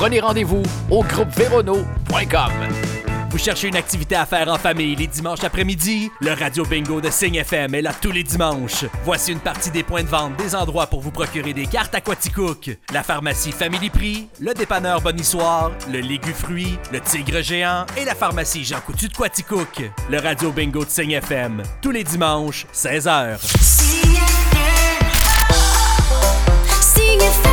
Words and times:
prenez 0.00 0.20
rendez-vous 0.20 0.62
au 0.90 1.02
groupeverono.com. 1.02 2.52
Vous 3.28 3.36
cherchez 3.36 3.68
une 3.68 3.76
activité 3.76 4.14
à 4.16 4.24
faire 4.24 4.48
en 4.48 4.56
famille 4.56 4.96
les 4.96 5.06
dimanches 5.06 5.44
après-midi? 5.44 6.10
Le 6.22 6.32
Radio 6.32 6.64
Bingo 6.64 7.02
de 7.02 7.10
Signe 7.10 7.34
FM 7.34 7.74
est 7.74 7.82
là 7.82 7.92
tous 7.92 8.10
les 8.10 8.22
dimanches. 8.22 8.86
Voici 9.04 9.30
une 9.30 9.40
partie 9.40 9.70
des 9.70 9.82
points 9.82 10.02
de 10.02 10.08
vente 10.08 10.36
des 10.38 10.54
endroits 10.54 10.86
pour 10.86 11.02
vous 11.02 11.10
procurer 11.10 11.52
des 11.52 11.66
cartes 11.66 11.94
à 11.94 12.00
Quaticook. 12.00 12.78
La 12.94 13.02
pharmacie 13.02 13.52
Family 13.52 13.90
Prix, 13.90 14.28
le 14.40 14.54
dépanneur 14.54 15.02
Bonissoir, 15.02 15.70
le 15.92 16.00
Légu 16.00 16.32
Fruit, 16.32 16.78
le 16.94 17.00
Tigre 17.00 17.42
Géant 17.42 17.84
et 17.98 18.06
la 18.06 18.14
pharmacie 18.14 18.64
Jean 18.64 18.80
Coutu 18.80 19.06
de 19.06 19.14
Quaticook. 19.14 19.82
Le 20.08 20.18
Radio 20.18 20.50
Bingo 20.50 20.82
de 20.82 20.90
Signe 20.90 21.12
FM, 21.12 21.62
tous 21.82 21.90
les 21.90 22.04
dimanches, 22.04 22.64
16h. 22.72 23.36
Signe 23.60 24.14
FM. 24.14 25.06
Signe 26.80 27.20
FM. 27.20 27.49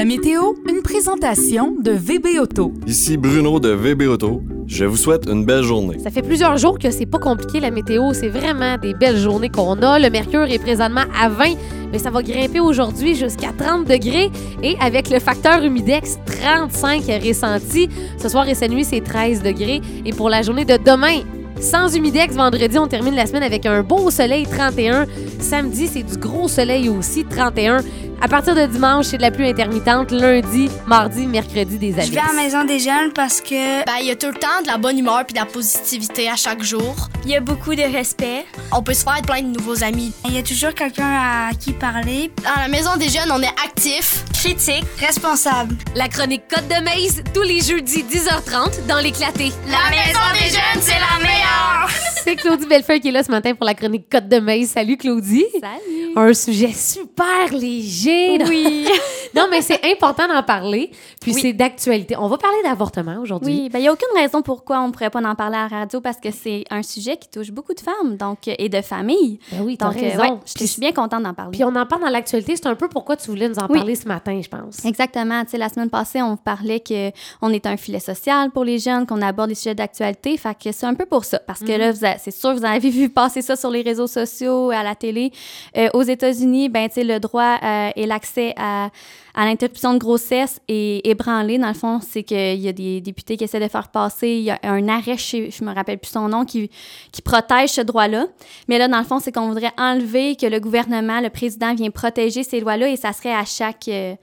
La 0.00 0.06
météo, 0.06 0.54
une 0.66 0.80
présentation 0.80 1.76
de 1.78 1.90
VB 1.90 2.38
Auto. 2.40 2.72
Ici 2.86 3.18
Bruno 3.18 3.60
de 3.60 3.68
VB 3.68 4.08
Auto. 4.08 4.42
Je 4.66 4.86
vous 4.86 4.96
souhaite 4.96 5.26
une 5.28 5.44
belle 5.44 5.62
journée. 5.62 5.98
Ça 5.98 6.10
fait 6.10 6.22
plusieurs 6.22 6.56
jours 6.56 6.78
que 6.78 6.90
c'est 6.90 7.04
pas 7.04 7.18
compliqué 7.18 7.60
la 7.60 7.70
météo. 7.70 8.14
C'est 8.14 8.30
vraiment 8.30 8.78
des 8.78 8.94
belles 8.94 9.18
journées 9.18 9.50
qu'on 9.50 9.82
a. 9.82 9.98
Le 9.98 10.08
mercure 10.08 10.50
est 10.50 10.58
présentement 10.58 11.04
à 11.14 11.28
20, 11.28 11.54
mais 11.92 11.98
ça 11.98 12.08
va 12.08 12.22
grimper 12.22 12.60
aujourd'hui 12.60 13.14
jusqu'à 13.14 13.52
30 13.52 13.86
degrés. 13.86 14.30
Et 14.62 14.74
avec 14.80 15.10
le 15.10 15.18
facteur 15.18 15.62
humidex, 15.62 16.16
35 16.24 17.04
ressenti. 17.22 17.90
Ce 18.16 18.30
soir 18.30 18.48
et 18.48 18.54
cette 18.54 18.70
nuit, 18.70 18.84
c'est 18.84 19.02
13 19.02 19.42
degrés. 19.42 19.82
Et 20.06 20.14
pour 20.14 20.30
la 20.30 20.40
journée 20.40 20.64
de 20.64 20.78
demain, 20.78 21.20
sans 21.60 21.94
humidex, 21.94 22.34
vendredi, 22.36 22.78
on 22.78 22.86
termine 22.86 23.14
la 23.14 23.26
semaine 23.26 23.42
avec 23.42 23.66
un 23.66 23.82
beau 23.82 24.10
soleil, 24.10 24.46
31. 24.46 25.04
Samedi, 25.40 25.88
c'est 25.88 26.02
du 26.02 26.16
gros 26.16 26.48
soleil 26.48 26.88
aussi, 26.88 27.26
31. 27.26 27.82
À 28.22 28.28
partir 28.28 28.54
de 28.54 28.66
dimanche, 28.66 29.06
c'est 29.06 29.16
de 29.16 29.22
la 29.22 29.30
pluie 29.30 29.48
intermittente. 29.48 30.10
Lundi, 30.10 30.68
mardi, 30.86 31.26
mercredi, 31.26 31.78
des 31.78 31.92
Je 31.92 32.12
vais 32.12 32.18
à 32.18 32.26
la 32.26 32.32
maison 32.34 32.64
des 32.64 32.78
jeunes 32.78 33.12
parce 33.14 33.40
que 33.40 33.84
Ben, 33.86 33.94
il 34.02 34.08
y 34.08 34.10
a 34.10 34.16
tout 34.16 34.26
le 34.26 34.34
temps 34.34 34.60
de 34.62 34.66
la 34.66 34.76
bonne 34.76 34.98
humeur 34.98 35.24
puis 35.24 35.32
de 35.32 35.38
la 35.38 35.46
positivité 35.46 36.28
à 36.28 36.36
chaque 36.36 36.62
jour. 36.62 37.08
il 37.24 37.30
y 37.30 37.36
a 37.36 37.40
beaucoup 37.40 37.74
de 37.74 37.80
respect. 37.82 38.44
On 38.72 38.82
peut 38.82 38.92
se 38.92 39.04
faire 39.04 39.22
plein 39.22 39.40
de 39.40 39.58
nouveaux 39.58 39.82
amis. 39.82 40.12
Il 40.26 40.34
y 40.34 40.38
a 40.38 40.42
toujours 40.42 40.74
quelqu'un 40.74 41.08
à 41.08 41.50
qui 41.58 41.72
parler. 41.72 42.30
Dans 42.44 42.60
la 42.60 42.68
maison 42.68 42.94
des 42.98 43.08
jeunes, 43.08 43.32
on 43.32 43.40
est 43.40 43.54
actifs. 43.64 44.22
Critique, 44.34 44.84
responsable. 44.98 45.74
La 45.94 46.08
chronique 46.08 46.42
Côte 46.48 46.68
de 46.68 46.82
Maze, 46.84 47.22
tous 47.34 47.42
les 47.42 47.60
jeudis, 47.60 48.04
10h30, 48.04 48.86
dans 48.86 48.98
l'éclaté. 48.98 49.50
La 49.66 49.90
maison 49.90 50.20
des 50.34 50.50
jeunes, 50.50 50.80
c'est 50.82 50.92
la 50.92 51.22
meilleure! 51.22 51.88
C'est 52.22 52.36
Claudie 52.36 52.66
Bellefeuille 52.66 53.00
qui 53.00 53.08
est 53.08 53.12
là 53.12 53.22
ce 53.22 53.30
matin 53.30 53.54
pour 53.54 53.64
la 53.64 53.72
chronique 53.74 54.04
Côte 54.10 54.28
de 54.28 54.38
Maze. 54.40 54.68
Salut 54.68 54.98
Claudie. 54.98 55.46
Salut! 55.58 56.12
Un 56.16 56.34
sujet 56.34 56.72
super 56.74 57.52
léger. 57.52 58.09
Oui. 58.48 58.88
non, 59.34 59.48
mais 59.50 59.62
c'est 59.62 59.80
important 59.84 60.28
d'en 60.28 60.42
parler. 60.42 60.90
Puis 61.20 61.34
Oui. 61.34 61.40
c'est 61.42 61.52
d'actualité. 61.52 62.16
On 62.16 62.28
va 62.28 62.38
parler 62.38 62.56
d'avortement 62.64 63.18
aujourd'hui. 63.20 63.52
Oui, 63.64 63.68
ben, 63.68 63.78
il 63.78 63.82
n'y 63.82 63.88
a 63.88 63.92
aucune 63.92 64.08
raison 64.16 64.40
pourquoi 64.40 64.80
on 64.80 64.86
ne 64.86 64.92
pourrait 64.92 65.10
pas 65.10 65.20
en 65.20 65.34
parler 65.34 65.56
à 65.58 65.68
la 65.70 65.80
radio 65.80 66.00
parce 66.00 66.16
que 66.16 66.30
c'est 66.30 66.64
un 66.70 66.82
sujet 66.82 67.18
qui 67.18 67.28
touche 67.28 67.50
beaucoup 67.50 67.74
de 67.74 67.80
femmes 67.80 68.16
donc, 68.16 68.48
euh, 68.48 68.54
et 68.58 68.70
de 68.70 68.80
familles. 68.80 69.38
Ben 69.52 69.60
oui, 69.62 69.76
Donc, 69.76 69.96
euh, 69.96 70.00
raison. 70.00 70.22
ouais, 70.22 70.38
je 70.58 70.64
suis 70.64 70.80
bien 70.80 70.92
contente 70.92 71.22
d'en 71.22 71.34
parler. 71.34 71.50
Puis 71.52 71.62
on 71.64 71.76
en 71.76 71.84
parle 71.84 72.00
dans 72.00 72.08
l'actualité. 72.08 72.56
C'est 72.56 72.66
un 72.68 72.74
peu 72.74 72.88
pourquoi 72.88 73.16
tu 73.16 73.28
voulais 73.28 73.50
nous 73.50 73.58
en 73.58 73.66
Oui. 73.68 73.76
parler 73.80 73.96
ce 73.96 74.08
matin, 74.08 74.40
je 74.42 74.48
pense. 74.48 74.82
Exactement. 74.86 75.44
Tu 75.44 75.50
sais, 75.50 75.58
la 75.58 75.68
semaine 75.68 75.90
passée, 75.90 76.22
on 76.22 76.38
parlait 76.38 76.80
qu'on 76.80 77.50
est 77.50 77.66
un 77.66 77.76
filet 77.76 78.00
social 78.00 78.50
pour 78.50 78.64
les 78.64 78.78
jeunes, 78.78 79.06
qu'on 79.06 79.20
aborde 79.20 79.50
les 79.50 79.54
sujets 79.54 79.74
d'actualité. 79.74 80.38
Fait 80.38 80.56
que 80.58 80.72
c'est 80.72 80.86
un 80.86 80.94
peu 80.94 81.04
pour 81.04 81.26
ça. 81.26 81.38
Parce 81.40 81.60
que 81.60 81.72
là, 81.72 81.92
vous 81.92 82.02
a- 82.06 82.16
c'est 82.16 82.30
sûr, 82.30 82.54
vous 82.54 82.64
avez 82.64 82.88
vu 82.88 83.10
passer 83.10 83.42
ça 83.42 83.56
sur 83.56 83.70
les 83.70 83.82
réseaux 83.82 84.06
sociaux, 84.06 84.70
à 84.70 84.82
la 84.82 84.94
télé. 84.94 85.32
Euh, 85.76 85.90
aux 85.92 86.02
États-Unis, 86.02 86.70
ben, 86.70 86.88
tu 86.88 86.94
sais, 86.94 87.04
le 87.04 87.20
droit 87.20 87.58
euh, 87.62 87.90
et 87.94 88.06
l'accès 88.06 88.54
à, 88.56 88.88
à 89.34 89.44
l'interruption 89.44 89.92
de 89.92 89.98
grossesse 89.98 90.60
est 90.66 91.09
Dans 91.58 91.68
le 91.68 91.74
fond, 91.74 92.00
c'est 92.00 92.22
qu'il 92.22 92.60
y 92.60 92.68
a 92.68 92.72
des 92.72 93.00
députés 93.00 93.36
qui 93.36 93.44
essaient 93.44 93.60
de 93.60 93.68
faire 93.68 93.88
passer. 93.88 94.28
Il 94.28 94.42
y 94.42 94.50
a 94.50 94.58
un 94.62 94.88
arrêt, 94.88 95.16
je, 95.16 95.50
je 95.50 95.64
me 95.64 95.74
rappelle 95.74 95.98
plus 95.98 96.10
son 96.10 96.28
nom, 96.28 96.44
qui, 96.44 96.70
qui 97.12 97.22
protège 97.22 97.70
ce 97.70 97.80
droit-là. 97.80 98.26
Mais 98.68 98.78
là, 98.78 98.88
dans 98.88 98.98
le 98.98 99.04
fond, 99.04 99.18
c'est 99.20 99.32
qu'on 99.32 99.48
voudrait 99.48 99.72
enlever 99.78 100.36
que 100.36 100.46
le 100.46 100.60
gouvernement, 100.60 101.20
le 101.20 101.30
président 101.30 101.74
vient 101.74 101.90
protéger 101.90 102.42
ces 102.42 102.60
lois-là 102.60 102.88
et 102.88 102.96
ça 102.96 103.12
serait 103.12 103.34
à 103.34 103.44
chaque. 103.44 103.88
euh, 103.88 104.14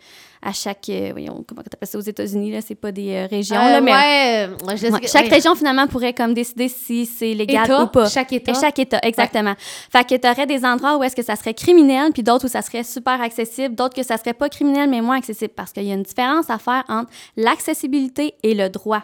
à 0.41 0.53
chaque, 0.53 0.87
euh, 0.89 1.09
voyons, 1.11 1.43
comment 1.47 1.61
tu 1.63 1.69
appelles 1.73 1.87
ça 1.87 1.97
aux 1.97 2.01
États-Unis, 2.01 2.51
là, 2.51 2.59
c'est 2.61 2.75
pas 2.75 2.91
des 2.91 3.13
euh, 3.13 3.27
régions, 3.29 3.55
Euh, 3.57 3.71
là, 3.71 3.81
mais 3.81 3.91
ouais, 3.91 4.77
je 4.77 4.87
Ouais, 4.87 4.99
que- 4.99 5.07
chaque 5.07 5.25
ouais. 5.25 5.29
région, 5.33 5.55
finalement, 5.55 5.87
pourrait 5.87 6.13
comme 6.13 6.33
décider 6.33 6.67
si 6.69 7.05
c'est 7.05 7.33
légal 7.33 7.65
État, 7.65 7.83
ou 7.83 7.87
pas. 7.87 8.07
chaque 8.09 8.31
État. 8.33 8.51
Et 8.51 8.55
chaque 8.55 8.77
État, 8.79 8.99
exactement. 9.03 9.53
Fait 9.91 10.03
que 10.07 10.15
tu 10.15 10.27
aurais 10.27 10.45
des 10.45 10.63
endroits 10.63 10.97
où 10.97 11.03
est-ce 11.03 11.15
que 11.15 11.23
ça 11.23 11.35
serait 11.35 11.53
criminel, 11.53 12.11
puis 12.13 12.23
d'autres 12.23 12.45
où 12.45 12.49
ça 12.49 12.61
serait 12.61 12.83
super 12.83 13.19
accessible, 13.21 13.75
d'autres 13.75 13.95
que 13.95 14.03
ça 14.03 14.17
serait 14.17 14.33
pas 14.33 14.49
criminel, 14.49 14.89
mais 14.89 15.01
moins 15.01 15.17
accessible, 15.17 15.53
parce 15.55 15.71
qu'il 15.71 15.83
y 15.83 15.91
a 15.91 15.95
une 15.95 16.03
différence 16.03 16.49
à 16.49 16.57
faire 16.59 16.83
entre 16.87 17.09
l'accessibilité 17.35 18.35
et 18.43 18.53
le 18.53 18.69
droit. 18.69 19.03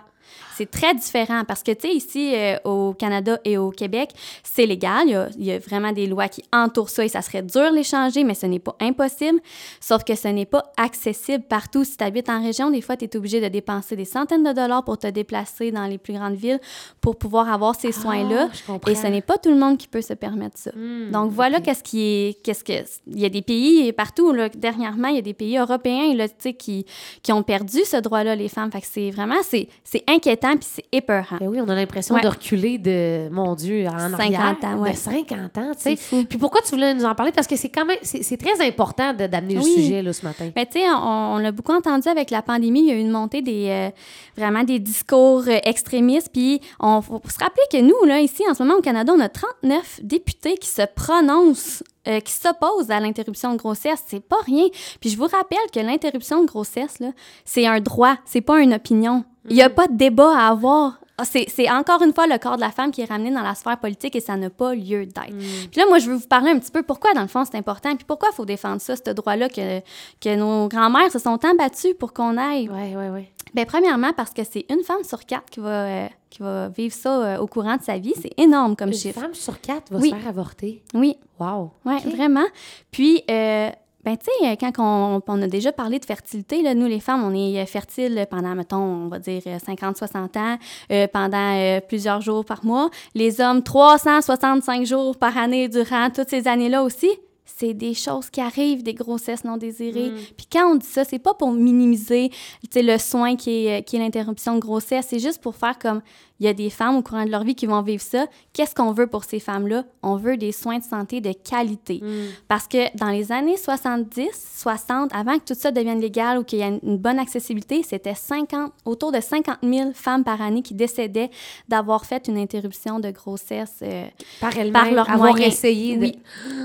C'est 0.58 0.69
très 0.69 0.94
différent 0.94 1.44
parce 1.47 1.64
que, 1.64 1.72
tu 1.72 1.88
sais, 1.88 1.94
ici, 1.96 2.34
euh, 2.36 2.58
au 2.64 2.94
Canada 2.94 3.40
et 3.46 3.58
au 3.58 3.72
Québec, 3.72 4.09
c'est 4.44 4.66
légal. 4.66 5.03
Il 5.08 5.12
y, 5.12 5.16
a, 5.16 5.30
il 5.38 5.46
y 5.46 5.52
a 5.52 5.59
vraiment 5.59 5.91
des 5.91 6.08
lois 6.08 6.28
qui 6.28 6.44
entourent 6.52 6.90
ça 6.90 7.03
et 7.06 7.08
ça 7.09 7.22
serait 7.22 7.41
dur 7.41 7.72
de 7.72 7.75
les 7.75 7.84
changer, 7.84 8.24
mais 8.24 8.34
ce 8.34 8.46
n'est 8.46 8.59
pas 8.59 8.75
impossible. 8.80 9.40
Sauf 9.80 10.03
que 10.03 10.16
ce 10.16 10.28
n'est 10.28 10.46
pas 10.46 10.64
accessible 10.78 11.44
partout. 11.44 11.84
Si 11.84 11.97
tu 11.97 12.03
habites 12.03 12.30
en 12.30 12.41
région, 12.44 12.69
des 12.69 12.81
fois, 12.81 12.97
tu 12.97 13.06
es 13.06 13.16
obligé 13.18 13.41
de 13.41 13.47
dépenser 13.47 13.96
des 13.96 14.06
centaines 14.06 14.44
de 14.44 14.52
dollars 14.53 14.84
pour 14.84 14.97
te 14.97 15.08
déplacer 15.08 15.72
dans 15.72 15.86
les 15.86 15.97
plus 15.97 16.14
grandes 16.14 16.36
villes 16.36 16.59
pour 17.02 17.16
pouvoir 17.18 17.52
avoir 17.52 17.75
ces 17.75 17.91
soins-là. 17.91 18.50
Ah, 18.52 18.56
comprends. 18.68 18.91
Et 18.91 18.96
ce 18.96 19.08
n'est 19.08 19.22
pas 19.22 19.38
tout 19.38 19.50
le 19.50 19.58
monde 19.58 19.78
qui 19.78 19.88
peut 19.88 20.02
se 20.02 20.14
permettre 20.14 20.58
ça. 20.58 20.72
Hmm, 20.75 21.12
Donc 21.12 21.31
voilà 21.31 21.58
ok. 21.58 21.64
qu'est-ce 21.64 21.84
qui 21.84 22.02
est 22.02 22.44
qu'est-ce 22.44 22.64
que 22.64 22.74
il 23.08 23.20
y 23.20 23.25
a 23.25 23.30
des 23.30 23.41
pays 23.41 23.91
partout 23.94 24.31
là, 24.34 24.50
dernièrement 24.50 25.08
il 25.09 25.16
y 25.16 25.20
a 25.20 25.22
des 25.22 25.34
pays 25.34 25.58
européens 25.58 26.14
là, 26.16 26.28
qui 26.58 26.85
qui 27.22 27.31
ont 27.31 27.44
perdu 27.44 27.80
ce 27.85 27.97
droit-là 27.97 28.35
les 28.35 28.50
femmes 28.50 28.72
fait 28.72 28.81
que 28.81 28.88
c'est 28.90 29.12
vraiment 29.12 29.41
c'est 29.44 29.68
c'est 29.84 30.03
inquiétant 30.43 30.57
puis 30.57 30.67
c'est 30.71 30.85
épeurant. 30.91 31.37
Ben 31.39 31.47
oui, 31.47 31.59
on 31.61 31.69
a 31.69 31.75
l'impression 31.75 32.15
Ouais. 32.15 32.21
de 32.21 32.27
reculer 32.27 32.77
de, 32.77 33.29
mon 33.29 33.55
Dieu, 33.55 33.85
en 33.87 33.97
50 34.09 34.19
arrière, 34.19 34.55
ans, 34.63 34.77
ouais. 34.77 34.91
De 34.91 34.97
50 34.97 35.57
ans, 35.57 35.71
tu 35.81 35.95
sais. 35.95 36.25
Puis 36.25 36.37
pourquoi 36.37 36.61
tu 36.61 36.71
voulais 36.71 36.93
nous 36.93 37.05
en 37.05 37.15
parler? 37.15 37.31
Parce 37.31 37.47
que 37.47 37.55
c'est 37.55 37.69
quand 37.69 37.85
même, 37.85 37.97
c'est 38.01 38.37
très 38.37 38.65
important 38.65 39.13
d'amener 39.13 39.55
le 39.55 39.61
sujet, 39.61 40.01
là, 40.01 40.13
ce 40.13 40.25
matin. 40.25 40.49
Mais 40.55 40.65
tu 40.65 40.73
sais, 40.79 40.89
on, 40.89 41.35
on 41.35 41.37
l'a 41.37 41.51
beaucoup 41.51 41.73
entendu 41.73 42.07
avec 42.07 42.29
la 42.31 42.41
pandémie, 42.41 42.81
il 42.81 42.87
y 42.87 42.91
a 42.91 42.95
eu 42.95 42.99
une 42.99 43.11
montée 43.11 43.41
des 43.41 43.67
euh, 43.69 43.89
vraiment 44.37 44.63
des 44.63 44.79
discours 44.79 45.43
euh, 45.47 45.59
extrémistes. 45.63 46.29
Puis 46.31 46.59
on 46.79 47.01
faut 47.01 47.21
se 47.27 47.39
rappeler 47.39 47.63
que 47.71 47.81
nous 47.81 48.05
là 48.07 48.19
ici 48.19 48.43
en 48.49 48.53
ce 48.53 48.63
moment 48.63 48.77
au 48.79 48.81
Canada, 48.81 49.13
on 49.15 49.19
a 49.19 49.29
39 49.29 50.01
députés 50.03 50.57
qui 50.57 50.69
se 50.69 50.81
prononcent 50.95 51.83
euh, 52.07 52.19
qui 52.19 52.33
s'opposent 52.33 52.91
à 52.91 52.99
l'interruption 52.99 53.53
de 53.53 53.57
grossesse, 53.57 54.03
c'est 54.07 54.19
pas 54.19 54.41
rien. 54.45 54.65
Puis 54.99 55.09
je 55.09 55.17
vous 55.17 55.23
rappelle 55.23 55.57
que 55.73 55.79
l'interruption 55.79 56.41
de 56.41 56.47
grossesse 56.47 56.99
là, 56.99 57.11
c'est 57.45 57.65
un 57.65 57.79
droit, 57.79 58.15
c'est 58.25 58.41
pas 58.41 58.59
une 58.59 58.73
opinion. 58.73 59.23
Il 59.49 59.55
y 59.55 59.61
a 59.61 59.69
pas 59.69 59.87
de 59.87 59.93
débat 59.95 60.35
à 60.37 60.49
avoir. 60.49 60.99
Ah, 61.17 61.25
C'est 61.25 61.69
encore 61.69 62.01
une 62.01 62.11
fois 62.13 62.25
le 62.25 62.39
corps 62.39 62.55
de 62.55 62.61
la 62.61 62.71
femme 62.71 62.89
qui 62.91 63.01
est 63.01 63.05
ramené 63.05 63.29
dans 63.29 63.43
la 63.43 63.53
sphère 63.53 63.77
politique 63.77 64.15
et 64.15 64.19
ça 64.19 64.35
n'a 64.35 64.49
pas 64.49 64.73
lieu 64.73 65.05
d'être. 65.05 65.27
Puis 65.71 65.79
là, 65.79 65.85
moi, 65.87 65.99
je 65.99 66.09
veux 66.09 66.15
vous 66.15 66.27
parler 66.27 66.49
un 66.49 66.57
petit 66.57 66.71
peu 66.71 66.81
pourquoi, 66.81 67.13
dans 67.13 67.21
le 67.21 67.27
fond, 67.27 67.43
c'est 67.45 67.55
important, 67.57 67.95
puis 67.95 68.03
pourquoi 68.05 68.29
il 68.31 68.35
faut 68.35 68.45
défendre 68.45 68.81
ça, 68.81 68.95
ce 68.95 69.11
droit-là 69.11 69.47
que, 69.47 69.79
que 70.19 70.35
nos 70.35 70.67
grands-mères 70.67 71.11
se 71.11 71.19
sont 71.19 71.37
tant 71.37 71.53
battues 71.53 71.93
pour 71.93 72.13
qu'on 72.13 72.35
aille. 72.37 72.67
Oui, 72.71 72.95
oui, 72.97 73.05
oui. 73.13 73.27
Bien, 73.53 73.65
premièrement, 73.65 74.11
parce 74.17 74.31
que 74.31 74.41
c'est 74.43 74.65
une 74.71 74.81
femme 74.83 75.03
sur 75.03 75.23
quatre 75.25 75.47
qui 75.51 75.59
va, 75.59 75.69
euh, 75.69 76.07
qui 76.31 76.41
va 76.41 76.69
vivre 76.69 76.95
ça 76.95 77.11
euh, 77.23 77.37
au 77.37 77.45
courant 77.45 77.77
de 77.77 77.83
sa 77.83 77.99
vie. 77.99 78.15
C'est 78.19 78.33
énorme 78.41 78.75
comme 78.75 78.87
Une 78.89 78.95
chiffre. 78.95 79.19
femme 79.21 79.35
sur 79.35 79.61
quatre 79.61 79.91
va 79.93 79.99
Oui. 79.99 80.09
se 80.09 80.15
faire 80.15 80.27
avorter? 80.27 80.81
Oui, 80.95 81.15
Wow. 81.39 81.69
oui, 81.85 81.99
vraiment. 82.15 82.45
Puis, 82.89 83.21
euh, 83.29 83.69
ben, 84.06 84.18
tu 84.18 84.25
sais, 84.25 84.58
quand 84.58 84.72
on, 84.80 85.22
on 85.25 85.41
a 85.41 85.47
déjà 85.47 85.72
parlé 85.72 85.97
de 85.97 86.06
fertilité, 86.06 86.62
là, 86.62 86.75
nous, 86.75 86.88
les 86.88 87.00
femmes, 87.00 87.24
on 87.24 87.34
est 87.34 87.62
euh, 87.62 87.66
fertiles 87.66 88.28
pendant, 88.30 88.53
mettons, 88.53 88.78
on 88.78 89.08
va 89.08 89.19
dire 89.19 89.41
euh, 89.47 89.58
50-60 89.58 90.38
ans, 90.38 90.58
euh, 90.91 91.08
pendant 91.08 91.56
euh, 91.56 91.80
plusieurs 91.80 92.19
jours 92.19 92.44
par 92.44 92.66
mois. 92.66 92.90
Les 93.16 93.40
hommes, 93.40 93.64
365 93.64 94.86
jours 94.86 95.18
par 95.18 95.38
année 95.38 95.69
durant 95.69 96.09
toutes 96.09 96.30
ces 96.30 96.47
années-là 96.47 96.84
aussi. 96.84 97.09
C'est 97.46 97.74
des 97.74 97.94
choses 97.94 98.30
qui 98.30 98.41
arrivent, 98.41 98.84
des 98.84 98.94
grossesses 98.94 99.44
non 99.44 99.58
désirées. 99.58 100.11
Puis 100.35 100.47
quand 100.52 100.72
on 100.72 100.76
dit 100.76 100.88
ça, 100.88 101.03
c'est 101.03 101.20
pas 101.20 101.34
pour 101.34 101.52
minimiser 101.52 102.32
le 102.73 102.97
soin 102.97 103.35
qui 103.35 103.67
est, 103.67 103.84
qui 103.84 103.97
est 103.97 103.99
l'interruption 103.99 104.56
de 104.56 104.59
grossesse. 104.59 105.08
C'est 105.09 105.20
juste 105.20 105.41
pour 105.41 105.56
faire 105.56 105.78
comme 105.78 106.02
il 106.43 106.45
y 106.45 106.49
a 106.49 106.53
des 106.53 106.69
femmes 106.69 106.97
au 106.97 107.01
courant 107.01 107.23
de 107.23 107.31
leur 107.31 107.43
vie 107.45 107.55
qui 107.55 107.66
vont 107.67 107.81
vivre 107.81 108.01
ça. 108.03 108.25
Qu'est-ce 108.51 108.75
qu'on 108.75 108.91
veut 108.91 109.07
pour 109.07 109.23
ces 109.23 109.40
femmes-là? 109.40 109.85
On 110.01 110.17
veut 110.17 110.35
des 110.35 110.51
soins 110.51 110.78
de 110.79 110.84
santé 110.84 111.22
de 111.22 111.31
qualité. 111.31 112.01
Parce 112.49 112.67
que 112.67 112.95
dans 112.97 113.07
les 113.07 113.31
années 113.31 113.55
70, 113.55 114.28
60, 114.57 115.11
avant 115.16 115.40
que 115.40 115.45
tout 115.45 115.53
ça 115.57 115.72
devienne 115.72 116.01
légal 116.01 116.37
ou 116.40 116.43
qu'il 116.43 116.59
y 116.59 116.61
ait 116.63 116.79
une 116.84 116.97
bonne 116.97 117.17
accessibilité, 117.17 117.81
c'était 117.84 118.13
50, 118.13 118.73
autour 118.84 119.13
de 119.13 119.22
50 119.22 119.59
000 119.63 119.91
femmes 119.93 120.25
par 120.25 120.41
année 120.41 120.61
qui 120.61 120.73
décédaient 120.73 121.31
d'avoir 121.69 122.05
fait 122.05 122.28
une 122.28 122.37
interruption 122.37 122.99
de 122.99 123.09
grossesse 123.11 123.75
euh, 123.81 124.05
Par 124.41 124.57
elle-même, 124.57 124.73
par 124.73 124.91
leur 124.91 125.09
avoir 125.09 125.39
essayé. 125.39 125.96
de- 125.96 126.01
Oui. 126.07 126.19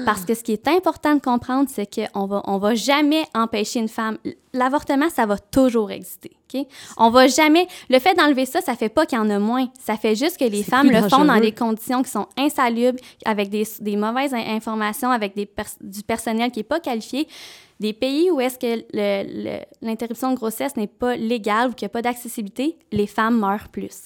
Parce 0.04 0.24
que 0.24 0.34
ce 0.34 0.42
qui 0.42 0.52
est 0.52 0.66
important 0.66 1.14
de 1.14 1.20
comprendre, 1.20 1.68
c'est 1.72 1.86
qu'on 2.12 2.26
va, 2.26 2.42
on 2.46 2.58
va 2.58 2.74
jamais 2.74 3.22
empêcher 3.32 3.78
une 3.78 3.88
femme. 3.88 4.18
L'avortement, 4.52 5.08
ça 5.08 5.24
va 5.24 5.38
toujours 5.38 5.92
exister. 5.92 6.32
On 6.96 7.10
va 7.10 7.26
jamais. 7.26 7.66
Le 7.90 7.98
fait 7.98 8.14
d'enlever 8.14 8.46
ça, 8.46 8.60
ça 8.60 8.74
fait 8.74 8.88
pas 8.88 9.06
qu'il 9.06 9.18
y 9.18 9.20
en 9.20 9.30
a 9.30 9.38
moins. 9.38 9.68
Ça 9.78 9.96
fait 9.96 10.14
juste 10.14 10.36
que 10.38 10.44
les 10.44 10.62
femmes 10.62 10.88
le 10.90 11.08
font 11.08 11.24
dans 11.24 11.40
des 11.40 11.52
conditions 11.52 12.02
qui 12.02 12.10
sont 12.10 12.26
insalubres, 12.36 12.98
avec 13.24 13.48
des, 13.50 13.66
des 13.80 13.96
mauvaises 13.96 14.32
in- 14.34 14.56
informations, 14.56 15.10
avec 15.10 15.34
des 15.36 15.46
pers- 15.46 15.66
du 15.80 16.02
personnel 16.02 16.50
qui 16.50 16.60
n'est 16.60 16.64
pas 16.64 16.80
qualifié. 16.80 17.28
Des 17.80 17.92
pays 17.92 18.30
où 18.30 18.40
est-ce 18.40 18.58
que 18.58 18.84
l'interruption 19.82 20.30
de 20.32 20.36
grossesse 20.36 20.74
n'est 20.76 20.86
pas 20.88 21.14
légale 21.16 21.70
ou 21.70 21.72
qu'il 21.74 21.86
n'y 21.86 21.90
a 21.90 21.92
pas 21.92 22.02
d'accessibilité, 22.02 22.76
les 22.92 23.06
femmes 23.06 23.38
meurent 23.38 23.68
plus. 23.68 24.04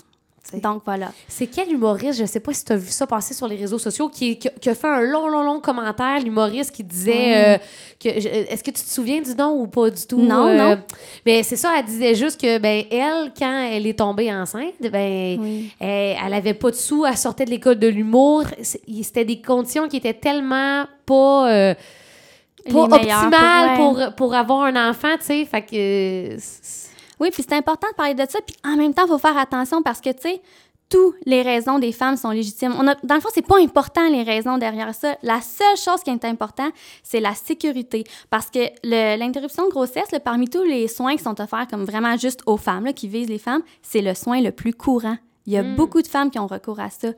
C'est- 0.50 0.60
Donc 0.60 0.82
voilà. 0.84 1.12
C'est 1.28 1.46
quel 1.46 1.70
humoriste, 1.72 2.18
je 2.18 2.24
sais 2.26 2.40
pas 2.40 2.52
si 2.52 2.64
tu 2.64 2.72
as 2.72 2.76
vu 2.76 2.90
ça 2.90 3.06
passer 3.06 3.32
sur 3.32 3.46
les 3.48 3.56
réseaux 3.56 3.78
sociaux, 3.78 4.08
qui, 4.08 4.38
qui, 4.38 4.48
qui 4.60 4.68
a 4.68 4.74
fait 4.74 4.88
un 4.88 5.00
long, 5.00 5.28
long, 5.28 5.42
long 5.44 5.60
commentaire, 5.60 6.18
l'humoriste 6.20 6.72
qui 6.72 6.82
disait 6.84 7.54
euh, 7.54 7.58
que. 8.00 8.08
Est-ce 8.08 8.62
que 8.64 8.70
tu 8.72 8.82
te 8.82 8.90
souviens 8.90 9.20
du 9.22 9.34
nom 9.34 9.52
ou 9.60 9.66
pas 9.68 9.88
du 9.88 10.04
tout? 10.06 10.20
Non, 10.20 10.48
euh, 10.48 10.56
non. 10.74 10.82
Ben, 11.24 11.42
c'est 11.44 11.56
ça, 11.56 11.70
elle 11.78 11.84
disait 11.84 12.14
juste 12.16 12.40
que, 12.40 12.58
ben, 12.58 12.84
elle, 12.90 13.32
quand 13.38 13.68
elle 13.70 13.86
est 13.86 13.98
tombée 13.98 14.32
enceinte, 14.34 14.74
ben, 14.80 15.38
Oui. 15.40 15.70
elle, 15.80 16.16
elle 16.26 16.34
avait 16.34 16.54
pas 16.54 16.70
de 16.70 16.76
sous, 16.76 17.06
elle 17.06 17.16
sortait 17.16 17.44
de 17.44 17.50
l'école 17.50 17.78
de 17.78 17.88
l'humour. 17.88 18.42
C'était 18.62 19.24
des 19.24 19.40
conditions 19.40 19.88
qui 19.88 19.96
étaient 19.98 20.12
tellement 20.14 20.84
pas. 21.06 21.50
euh, 21.52 21.74
pas 22.70 22.78
optimales 22.82 23.76
pour- 23.76 23.94
pour, 23.94 24.14
pour 24.16 24.34
avoir 24.34 24.62
un 24.64 24.90
enfant, 24.90 25.16
tu 25.18 25.24
sais. 25.26 25.44
Fait 25.44 25.62
que. 25.62 26.36
Oui, 27.22 27.30
puis 27.30 27.44
c'est 27.48 27.54
important 27.54 27.86
de 27.88 27.94
parler 27.94 28.14
de 28.14 28.26
ça. 28.28 28.40
Puis 28.44 28.56
en 28.64 28.76
même 28.76 28.92
temps, 28.92 29.04
il 29.04 29.08
faut 29.08 29.19
faire 29.19 29.38
attention 29.38 29.80
parce 29.80 30.00
que, 30.00 30.10
tu 30.10 30.22
sais, 30.22 30.42
toutes 30.88 31.14
les 31.24 31.42
raisons 31.42 31.78
des 31.78 31.92
femmes 31.92 32.16
sont 32.16 32.30
légitimes. 32.30 32.74
On 32.76 32.88
a, 32.88 32.96
dans 32.96 33.14
le 33.14 33.20
fond, 33.20 33.28
c'est 33.32 33.46
pas 33.46 33.60
important 33.60 34.08
les 34.08 34.24
raisons 34.24 34.58
derrière 34.58 34.92
ça. 34.92 35.16
La 35.22 35.40
seule 35.40 35.76
chose 35.76 36.02
qui 36.02 36.10
est 36.10 36.24
importante, 36.24 36.72
c'est 37.04 37.20
la 37.20 37.36
sécurité. 37.36 38.02
Parce 38.28 38.50
que 38.50 38.58
l'interruption 38.82 39.66
de 39.66 39.70
grossesse, 39.70 40.08
parmi 40.24 40.48
tous 40.48 40.64
les 40.64 40.88
soins 40.88 41.14
qui 41.14 41.22
sont 41.22 41.40
offerts 41.40 41.69
comme 41.70 41.84
vraiment 41.84 42.16
juste 42.16 42.40
aux 42.46 42.56
femmes, 42.56 42.86
là, 42.86 42.92
qui 42.92 43.06
visent 43.06 43.28
les 43.28 43.38
femmes, 43.38 43.62
c'est 43.82 44.02
le 44.02 44.14
soin 44.14 44.40
le 44.40 44.50
plus 44.50 44.75
courant. 44.75 45.16
Il 45.46 45.52
y 45.52 45.56
a 45.56 45.62
beaucoup 45.76 46.00
de 46.02 46.06
femmes 46.06 46.30
qui 46.30 46.38
ont 46.38 46.46
recours 46.46 46.78
à 46.80 46.88
ça 46.90 47.08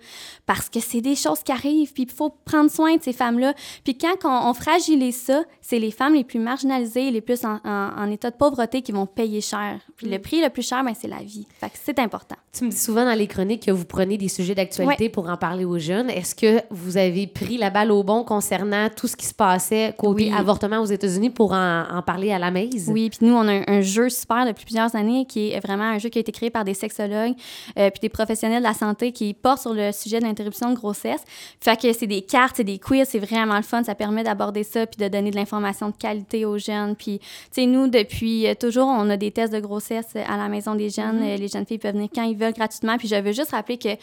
parce 0.47 0.69
que 0.71 0.81
c'est 0.81 1.01
des 1.01 1.15
choses 1.15 1.43
qui 1.43 1.53
arrivent, 1.53 1.93
puis 1.93 2.05
il 2.05 2.11
faut 2.11 2.31
prendre 2.45 2.71
soin 2.71 2.97
de 2.97 3.03
ces 3.03 3.13
femmes-là. 3.13 3.55
Puis 3.85 3.99
quand 3.99 4.17
on, 4.25 4.49
on 4.51 4.55
fragilise 4.55 5.21
ça, 5.21 5.45
c'est 5.61 5.79
les 5.79 5.91
femmes 5.91 6.15
les 6.15 6.25
plus 6.25 6.39
marginalisées, 6.39 7.11
les 7.11 7.21
plus 7.21 7.45
en, 7.45 7.59
en- 7.65 7.93
en 7.97 8.11
état 8.11 8.31
de 8.31 8.37
pauvreté 8.37 8.81
qui 8.83 8.93
vont 8.93 9.07
payer 9.07 9.41
cher. 9.41 9.81
Puis 9.97 10.09
le 10.09 10.19
prix 10.19 10.41
le 10.41 10.49
plus 10.49 10.67
cher, 10.67 10.83
ben, 10.85 10.95
c'est 10.99 11.09
la 11.09 11.19
vie. 11.23 11.47
Fait 11.61 11.69
que 11.69 11.77
c'est 11.83 11.99
important. 11.99 12.37
Tu 12.57 12.63
me 12.65 12.71
dis 12.71 12.77
souvent 12.79 13.05
dans 13.05 13.19
les 13.19 13.27
chroniques 13.27 13.67
que 13.67 13.73
vous 13.73 13.85
prenez 13.85 14.17
des 14.17 14.29
sujets 14.29 14.55
d'actualité 14.55 15.09
pour 15.09 15.29
en 15.29 15.37
parler 15.37 15.65
aux 15.65 15.81
jeunes. 15.81 16.09
Est-ce 16.09 16.37
que 16.37 16.63
vous 16.71 16.97
avez 16.97 17.27
pris 17.27 17.57
la 17.59 17.69
balle 17.71 17.91
au 17.91 18.05
bon 18.05 18.23
concernant 18.23 18.89
tout 18.95 19.09
ce 19.09 19.17
qui 19.17 19.27
se 19.27 19.35
passait 19.35 19.93
côté 19.99 20.27
Oui. 20.27 20.33
avortement 20.37 20.79
aux 20.79 20.85
États-Unis 20.87 21.31
pour 21.31 21.53
en, 21.53 21.83
en 21.91 22.01
parler 22.03 22.31
à 22.31 22.39
la 22.39 22.53
maise? 22.53 22.89
Oui, 22.93 23.11
puis 23.11 23.27
nous, 23.27 23.35
on 23.35 23.49
a 23.49 23.53
un, 23.53 23.65
un 23.67 23.81
jeu 23.81 24.09
super 24.09 24.47
depuis 24.47 24.67
plusieurs 24.67 24.95
années 24.95 25.25
qui 25.27 25.51
est 25.51 25.59
vraiment 25.59 25.83
un 25.83 25.99
jeu 25.99 26.11
qui 26.11 26.19
a 26.19 26.21
été 26.21 26.31
créé 26.31 26.49
par 26.51 26.65
des 26.65 26.75
sexologues 26.75 27.35
euh, 27.77 27.91
puis 27.91 27.99
des 28.01 28.09
professionnels 28.09 28.61
de 28.63 28.69
la 28.69 28.75
santé 28.75 29.11
qui 29.11 29.35
portent 29.35 29.63
sur 29.63 29.75
le 29.75 29.91
sujet 29.91 30.21
de 30.21 30.25
l'interruption 30.25 30.71
de 30.71 30.77
grossesse. 30.77 31.23
Fait 31.61 31.77
que 31.77 31.93
c'est 31.93 32.07
des 32.07 32.23
cartes, 32.23 32.59
c'est 32.59 32.63
des 32.65 32.79
quiz, 32.79 33.09
c'est 33.09 33.19
vraiment 33.19 33.57
le 33.57 33.63
fun. 33.63 33.83
Ça 33.83 33.97
permet 33.97 34.23
d'aborder 34.23 34.63
ça 34.63 34.87
puis 34.87 35.05
de 35.05 35.09
donner 35.09 35.33
de 35.33 35.37
l'information 35.37 35.89
de 35.89 35.97
qualité 35.97 36.45
aux 36.45 36.59
jeunes. 36.59 36.95
Puis, 36.95 37.19
tu 37.19 37.27
sais, 37.51 37.67
nous, 37.67 37.89
depuis 37.89 38.47
euh, 38.47 38.55
toujours, 38.55 38.87
on 38.87 39.11
a 39.11 39.17
des 39.17 39.33
tests 39.33 39.53
de 39.53 39.59
grossesse 39.59 40.15
à 40.29 40.37
la 40.37 40.49
maison 40.49 40.77
des 40.77 40.89
jeunes. 40.91 41.21
Euh, 41.21 41.37
Les 41.37 41.49
jeunes 41.49 41.67
filles 41.67 41.79
peuvent 41.79 41.95
venir 41.95 42.11
quand 42.15 42.23
ils 42.23 42.37
veulent 42.37 42.44
gratuitement. 42.53 42.99
Puis 42.99 43.09
je 43.09 43.17
veux 43.17 43.33
juste 43.33 43.51
rappeler 43.53 43.79
que 43.79 43.97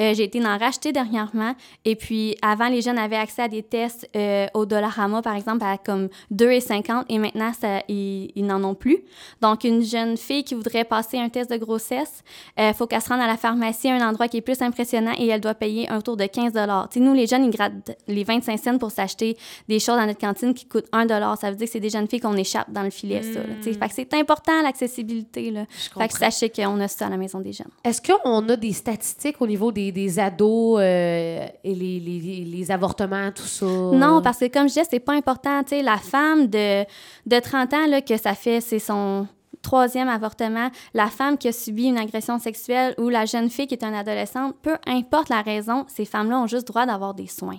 euh, 0.00 0.14
j'ai 0.14 0.24
été 0.24 0.44
en 0.44 0.58
racheter 0.58 0.92
dernièrement. 0.92 1.54
Et 1.84 1.94
puis, 1.94 2.36
avant, 2.42 2.68
les 2.68 2.80
jeunes 2.82 2.98
avaient 2.98 3.16
accès 3.16 3.42
à 3.42 3.48
des 3.48 3.62
tests 3.62 4.08
euh, 4.16 4.46
au 4.54 4.66
Dollarama, 4.66 5.22
par 5.22 5.36
exemple, 5.36 5.64
à 5.64 5.78
comme 5.78 6.08
2,50 6.32 7.04
et 7.08 7.18
maintenant, 7.18 7.52
ça, 7.58 7.82
ils, 7.88 8.32
ils 8.34 8.46
n'en 8.46 8.62
ont 8.64 8.74
plus. 8.74 8.98
Donc, 9.40 9.64
une 9.64 9.82
jeune 9.82 10.16
fille 10.16 10.44
qui 10.44 10.54
voudrait 10.54 10.84
passer 10.84 11.18
un 11.18 11.28
test 11.28 11.50
de 11.50 11.56
grossesse, 11.56 12.22
il 12.58 12.74
faut 12.74 12.86
qu'elle 12.86 13.02
se 13.02 13.08
rende 13.08 13.20
à 13.20 13.26
la 13.26 13.36
pharmacie, 13.36 13.90
un 13.90 14.06
endroit 14.06 14.28
qui 14.28 14.38
est 14.38 14.42
plus 14.42 14.60
impressionnant 14.62 15.12
et 15.18 15.26
elle 15.28 15.40
doit 15.40 15.54
payer 15.54 15.88
un 15.90 16.00
tour 16.00 16.16
de 16.16 16.24
15 16.24 16.52
Tu 16.52 16.58
sais, 16.58 17.00
nous, 17.00 17.14
les 17.14 17.26
jeunes, 17.26 17.44
ils 17.44 17.50
grattent 17.50 17.96
les 18.08 18.24
25 18.24 18.58
cents 18.58 18.78
pour 18.78 18.90
s'acheter 18.90 19.36
des 19.68 19.78
choses 19.78 19.96
dans 19.96 20.06
notre 20.06 20.18
cantine 20.20 20.54
qui 20.54 20.66
coûtent 20.66 20.88
1 20.92 21.08
Ça 21.36 21.50
veut 21.50 21.56
dire 21.56 21.66
que 21.66 21.72
c'est 21.72 21.80
des 21.80 21.90
jeunes 21.90 22.08
filles 22.08 22.20
qu'on 22.20 22.36
échappe 22.36 22.70
dans 22.70 22.82
le 22.82 22.90
filet, 22.90 23.22
ça. 23.22 23.40
sais. 23.60 23.72
Fait 23.72 23.88
que 23.88 23.94
c'est 23.94 24.14
important, 24.14 24.62
l'accessibilité. 24.62 25.50
Là. 25.50 25.66
Fait 25.98 26.08
que 26.08 26.14
sachez 26.14 26.50
qu'on 26.50 26.80
a 26.80 26.88
ça 26.88 27.06
à 27.06 27.10
la 27.10 27.16
maison 27.16 27.40
des 27.40 27.52
jeunes. 27.52 27.70
Est-ce 27.84 28.00
qu'on 28.00 28.48
a 28.48 28.56
des 28.56 28.72
statistiques 28.72 29.40
au 29.40 29.46
niveau 29.46 29.72
des, 29.72 29.89
des 29.92 30.18
ados 30.18 30.78
euh, 30.80 31.46
et 31.64 31.74
les, 31.74 32.00
les- 32.00 32.44
les 32.44 32.70
avortements, 32.70 33.30
tout 33.32 33.42
ça? 33.42 33.66
Non, 33.66 34.20
parce 34.22 34.38
que 34.38 34.46
comme 34.48 34.64
je 34.68 34.74
disais, 34.74 34.86
c'est 34.90 35.00
pas 35.00 35.14
important. 35.14 35.62
Tu 35.62 35.70
sais, 35.76 35.82
la 35.82 35.96
femme 35.98 36.46
de, 36.46 36.84
de 37.26 37.38
30 37.40 37.74
ans, 37.74 37.86
là, 37.88 38.00
que 38.00 38.16
ça 38.16 38.34
fait, 38.34 38.60
c'est 38.60 38.78
son 38.78 39.26
troisième 39.62 40.08
avortement, 40.08 40.70
la 40.94 41.08
femme 41.08 41.36
qui 41.36 41.46
a 41.48 41.52
subi 41.52 41.84
une 41.84 41.98
agression 41.98 42.38
sexuelle 42.38 42.94
ou 42.98 43.10
la 43.10 43.26
jeune 43.26 43.50
fille 43.50 43.66
qui 43.66 43.74
est 43.74 43.84
une 43.84 43.92
adolescente, 43.94 44.54
peu 44.62 44.76
importe 44.86 45.28
la 45.28 45.42
raison, 45.42 45.84
ces 45.86 46.06
femmes-là 46.06 46.40
ont 46.40 46.46
juste 46.46 46.66
droit 46.68 46.86
d'avoir 46.86 47.12
des 47.12 47.26
soins. 47.26 47.58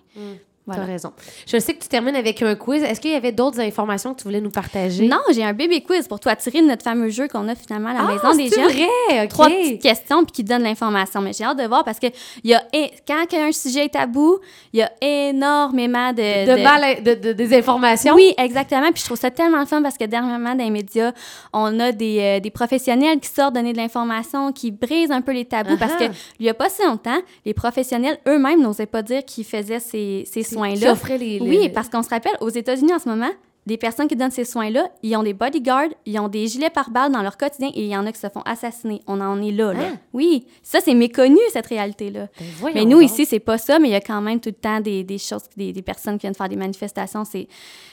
Voilà. 0.68 0.84
T'as 0.84 0.88
raison. 0.92 1.12
Je 1.48 1.58
sais 1.58 1.74
que 1.74 1.82
tu 1.82 1.88
termines 1.88 2.16
avec 2.16 2.42
un 2.44 2.54
quiz. 2.56 2.84
Est-ce 2.84 3.02
qu'il 3.02 3.12
y 3.12 3.16
avait 3.16 3.32
d'autres 3.32 3.60
informations 3.60 4.14
que 4.14 4.20
tu 4.20 4.26
voulais 4.26 4.40
nous 4.42 4.52
partager? 4.52 5.08
Non, 5.08 5.18
j'ai 5.34 5.44
un 5.44 5.54
bébé 5.54 5.82
quiz 5.82 6.08
pour 6.08 6.20
toi 6.20 6.36
tirer 6.36 6.62
de 6.62 6.68
notre 6.68 6.84
fameux 6.84 7.10
jeu 7.10 7.28
qu'on 7.28 7.48
a 7.48 7.56
finalement 7.56 7.90
à 7.90 7.94
la 7.94 8.00
Ah, 8.02 8.14
maison 8.14 8.36
des 8.38 8.48
c'est 8.50 8.62
jeunes. 8.62 8.72
vrai? 8.72 9.24
OK. 9.24 9.30
Trois 9.30 9.48
petites 9.50 9.82
questions 9.82 10.24
puis 10.24 10.32
qui 10.32 10.44
donnent 10.44 10.62
l'information. 10.64 11.20
Mais 11.22 11.34
j'ai 11.34 11.44
hâte 11.46 11.58
de 11.58 11.66
voir 11.66 11.84
parce 11.84 12.00
que 12.00 12.08
il 12.44 12.52
y 12.52 12.54
a, 12.54 12.62
quand 13.08 13.26
un 13.34 13.52
sujet 13.52 13.86
est 13.86 13.90
tabou, 13.90 14.38
il 14.72 14.80
y 14.80 14.84
a 14.84 14.92
énormément 15.02 16.12
de, 16.14 16.56
De, 16.56 16.62
mal, 16.64 17.04
de, 17.04 17.14
de- 17.16 17.34
des 17.34 17.58
informations? 17.58 18.14
Oui, 18.14 18.34
exactement. 18.38 18.92
Puis 18.92 19.00
je 19.02 19.06
trouve 19.06 19.18
ça 19.20 19.32
tellement 19.32 19.66
fun 19.66 19.82
parce 19.82 19.98
que 19.98 20.06
dernièrement, 20.06 20.54
dans 20.56 20.64
les 20.64 20.70
médias, 20.70 21.12
on 21.54 21.80
a 21.80 21.92
des, 21.92 22.20
euh, 22.20 22.40
des 22.40 22.52
professionnels 22.52 23.20
qui 23.20 23.30
sortent 23.30 23.56
donner 23.56 23.74
de 23.74 23.78
l'information, 23.78 24.52
qui 24.52 24.72
brisent 24.72 25.12
un 25.12 25.22
peu 25.22 25.32
les 25.32 25.46
tabous. 25.46 25.78
Parce 25.78 25.94
que 25.96 26.02
Uh-huh. 26.02 26.34
il 26.40 26.46
y 26.46 26.50
a 26.50 26.54
pas 26.54 26.68
si 26.70 26.84
longtemps, 26.84 27.20
les 27.46 27.54
professionnels 27.54 28.18
eux-mêmes 28.28 28.62
n'osaient 28.62 28.86
pas 28.88 29.02
dire 29.04 29.24
qu'ils 29.24 29.46
faisaient 29.46 29.80
ces, 29.80 30.24
ces 30.32 30.42
Qui 30.52 30.56
soins-là. 30.80 30.92
offraient 30.94 31.18
les, 31.18 31.40
les- 31.40 31.50
Oui, 31.50 31.70
parce 31.70 31.90
qu'on 31.90 32.04
se 32.04 32.10
rappelle, 32.10 32.34
aux 32.42 32.50
États-Unis 32.50 32.94
en 32.94 33.00
ce 33.00 33.10
moment, 33.10 33.30
des 33.68 33.78
personnes 33.78 34.08
qui 34.08 34.16
donnent 34.16 34.32
ces 34.32 34.44
soins-là, 34.44 34.90
ils 35.04 35.16
ont 35.16 35.22
des 35.22 35.34
bodyguards, 35.34 35.90
ils 36.08 36.20
ont 36.20 36.28
des 36.28 36.48
gilets 36.48 36.72
pare-balles 36.72 37.12
dans 37.12 37.22
leur 37.22 37.38
quotidien 37.38 37.70
et 37.76 37.84
il 37.84 37.90
y 37.90 37.96
en 37.96 38.08
a 38.08 38.12
qui 38.12 38.20
se 38.20 38.28
font 38.28 38.42
assassiner. 38.42 39.02
On 39.06 39.22
en 39.22 39.40
est 39.40 39.52
là, 39.52 39.72
là. 39.74 39.84
Hein? 39.84 39.98
Oui, 40.14 40.48
ça, 40.64 40.80
c'est 40.84 40.96
méconnu, 40.96 41.38
cette 41.54 41.68
réalité-là. 41.68 42.28
Ben, 42.40 42.72
Mais 42.74 42.86
nous, 42.86 43.02
donc. 43.02 43.12
ici, 43.12 43.26
c'est 43.26 43.40
pas 43.40 43.60
ça, 43.60 43.78
mais 43.78 43.90
il 43.90 43.92
y 43.92 43.96
a 43.96 44.02
quand 44.02 44.20
même 44.20 44.40
tout 44.40 44.50
le 44.50 44.56
temps 44.56 44.80
des, 44.80 45.04
des 45.04 45.20
choses, 45.20 45.44
des, 45.56 45.74
des 45.74 45.82
personnes 45.84 46.18
qui 46.18 46.22
viennent 46.22 46.34
faire 46.34 46.50
des 46.50 46.56
manifestations. 46.56 47.24
C'est, 47.24 47.48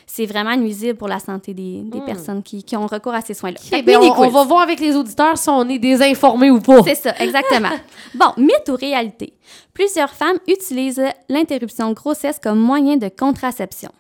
c'est 0.07 0.25
vraiment 0.25 0.57
nuisible 0.57 0.97
pour 0.97 1.09
la 1.09 1.19
santé 1.19 1.53
des, 1.53 1.83
des 1.83 2.01
personnes 2.01 2.43
qui, 2.43 2.63
qui 2.63 2.75
ont 2.75 2.87
recours 2.87 3.13
à 3.13 3.21
ces 3.21 3.35
soins-là. 3.35 3.59
OK, 3.63 3.69
Fait 3.69 3.83
que 3.83 3.87
ben, 3.87 3.99
on, 3.99 4.23
on 4.23 4.29
va 4.31 4.45
voir 4.45 4.63
avec 4.63 4.81
les 4.81 4.97
auditeurs 4.97 5.37
si 5.37 5.51
on 5.51 5.69
est 5.69 5.79
désinformés 5.79 6.51
ou 6.51 6.61
pas. 6.61 6.83
C'est 6.85 6.95
ça, 6.95 7.15
exactement. 7.19 7.69
bon, 8.15 8.29
mythe 8.39 8.71
ou 8.71 8.75
réalité? 8.75 9.35
Plusieurs 9.75 10.11
femmes 10.11 10.39
utilisent 10.49 11.05
l'interruption 11.29 11.91
de 11.91 11.95
grossesse 11.95 12.39
comme 12.43 12.59
moyen 12.59 12.97
de 12.97 13.09
contraception. 13.09 13.91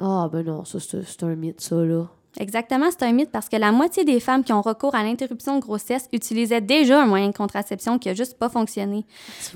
Ah, 0.00 0.28
ben 0.30 0.44
non, 0.44 0.64
ça, 0.64 0.78
c'est 0.80 1.22
un 1.22 1.34
mythe, 1.34 1.60
ça, 1.60 1.76
là. 1.76 2.06
Exactement, 2.38 2.86
c'est 2.90 3.04
un 3.04 3.12
mythe 3.12 3.30
parce 3.32 3.48
que 3.48 3.56
la 3.56 3.72
moitié 3.72 4.04
des 4.04 4.20
femmes 4.20 4.44
qui 4.44 4.52
ont 4.52 4.62
recours 4.62 4.94
à 4.94 5.02
l'interruption 5.02 5.56
de 5.56 5.60
grossesse 5.60 6.08
utilisaient 6.12 6.60
déjà 6.60 7.02
un 7.02 7.06
moyen 7.06 7.28
de 7.28 7.36
contraception 7.36 7.98
qui 7.98 8.08
a 8.08 8.14
juste 8.14 8.38
pas 8.38 8.48
fonctionné. 8.48 9.04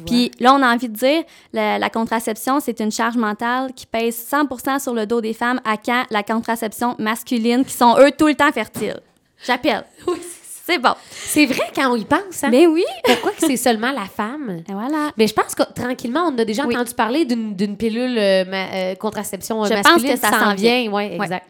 Puis 0.04 0.32
là, 0.40 0.54
on 0.54 0.62
a 0.62 0.74
envie 0.74 0.88
de 0.88 0.96
dire, 0.96 1.22
la, 1.52 1.78
la 1.78 1.90
contraception, 1.90 2.58
c'est 2.58 2.80
une 2.80 2.90
charge 2.90 3.16
mentale 3.16 3.72
qui 3.74 3.86
pèse 3.86 4.16
100 4.16 4.80
sur 4.80 4.94
le 4.94 5.06
dos 5.06 5.20
des 5.20 5.34
femmes 5.34 5.60
à 5.64 5.76
quand 5.76 6.04
la 6.10 6.22
contraception 6.24 6.96
masculine, 6.98 7.64
qui 7.64 7.74
sont 7.74 7.96
eux 8.00 8.10
tout 8.18 8.26
le 8.26 8.34
temps 8.34 8.50
fertiles. 8.50 9.00
J'appelle. 9.44 9.84
Oui, 10.08 10.18
C'est 10.64 10.78
bon. 10.78 10.94
C'est 11.10 11.46
vrai 11.46 11.62
quand 11.74 11.90
on 11.92 11.96
y 11.96 12.04
pense, 12.04 12.42
hein? 12.44 12.48
Mais 12.50 12.66
oui. 12.66 12.84
Pourquoi 13.04 13.32
que 13.32 13.46
c'est 13.46 13.56
seulement 13.56 13.90
la 13.90 14.04
femme? 14.06 14.62
Et 14.68 14.72
voilà. 14.72 15.10
Mais 15.16 15.26
je 15.26 15.34
pense 15.34 15.54
que 15.54 15.62
tranquillement, 15.74 16.30
on 16.32 16.38
a 16.38 16.44
déjà 16.44 16.64
Oui. 16.66 16.76
entendu 16.76 16.94
parler 16.94 17.24
d'une 17.24 17.76
pilule 17.76 18.16
euh, 18.16 18.44
ma- 18.44 18.72
euh, 18.72 18.94
contraception 18.94 19.64
euh, 19.64 19.68
Je 19.68 19.74
pense 19.82 20.02
que 20.02 20.16
ça 20.16 20.30
s'en 20.30 20.54
vient. 20.54 20.88
Oui, 20.92 21.02
exact. 21.20 21.48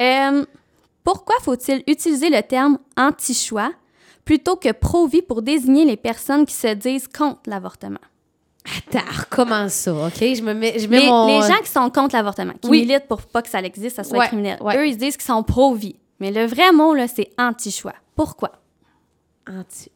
Euh, 0.00 0.44
pourquoi 1.02 1.34
faut-il 1.42 1.82
utiliser 1.86 2.30
le 2.30 2.42
terme 2.42 2.78
anti-choix 2.96 3.72
plutôt 4.24 4.56
que 4.56 4.72
pro-vie 4.72 5.22
pour 5.22 5.42
désigner 5.42 5.84
les 5.84 5.96
personnes 5.96 6.46
qui 6.46 6.54
se 6.54 6.68
disent 6.74 7.08
contre 7.08 7.40
l'avortement? 7.46 7.98
Attends, 8.64 9.04
recommence 9.20 9.72
ça, 9.74 9.92
OK? 9.92 10.18
Je 10.20 10.40
me 10.42 10.54
mets, 10.54 10.78
je 10.78 10.88
mets 10.88 11.00
Les, 11.00 11.06
mon... 11.08 11.26
les 11.26 11.46
gens 11.46 11.58
qui 11.62 11.70
sont 11.70 11.90
contre 11.90 12.14
l'avortement, 12.16 12.54
qui 12.62 12.68
Oui. 12.70 12.86
militent 12.86 13.06
pour 13.06 13.20
pas 13.20 13.42
que 13.42 13.50
ça 13.50 13.58
existe, 13.60 13.96
ça 13.96 14.04
soit 14.04 14.16
Ouais, 14.18 14.26
criminel, 14.28 14.56
ouais. 14.62 14.78
eux, 14.78 14.86
ils 14.86 14.94
se 14.94 14.98
disent 14.98 15.16
qu'ils 15.18 15.26
sont 15.26 15.42
pro-vie. 15.42 15.96
Mais 16.24 16.30
le 16.30 16.46
vrai 16.46 16.72
mot, 16.72 16.94
là, 16.94 17.06
c'est 17.06 17.30
anti-choix. 17.38 17.92
Pourquoi? 18.16 18.52
Anti... 19.46 19.90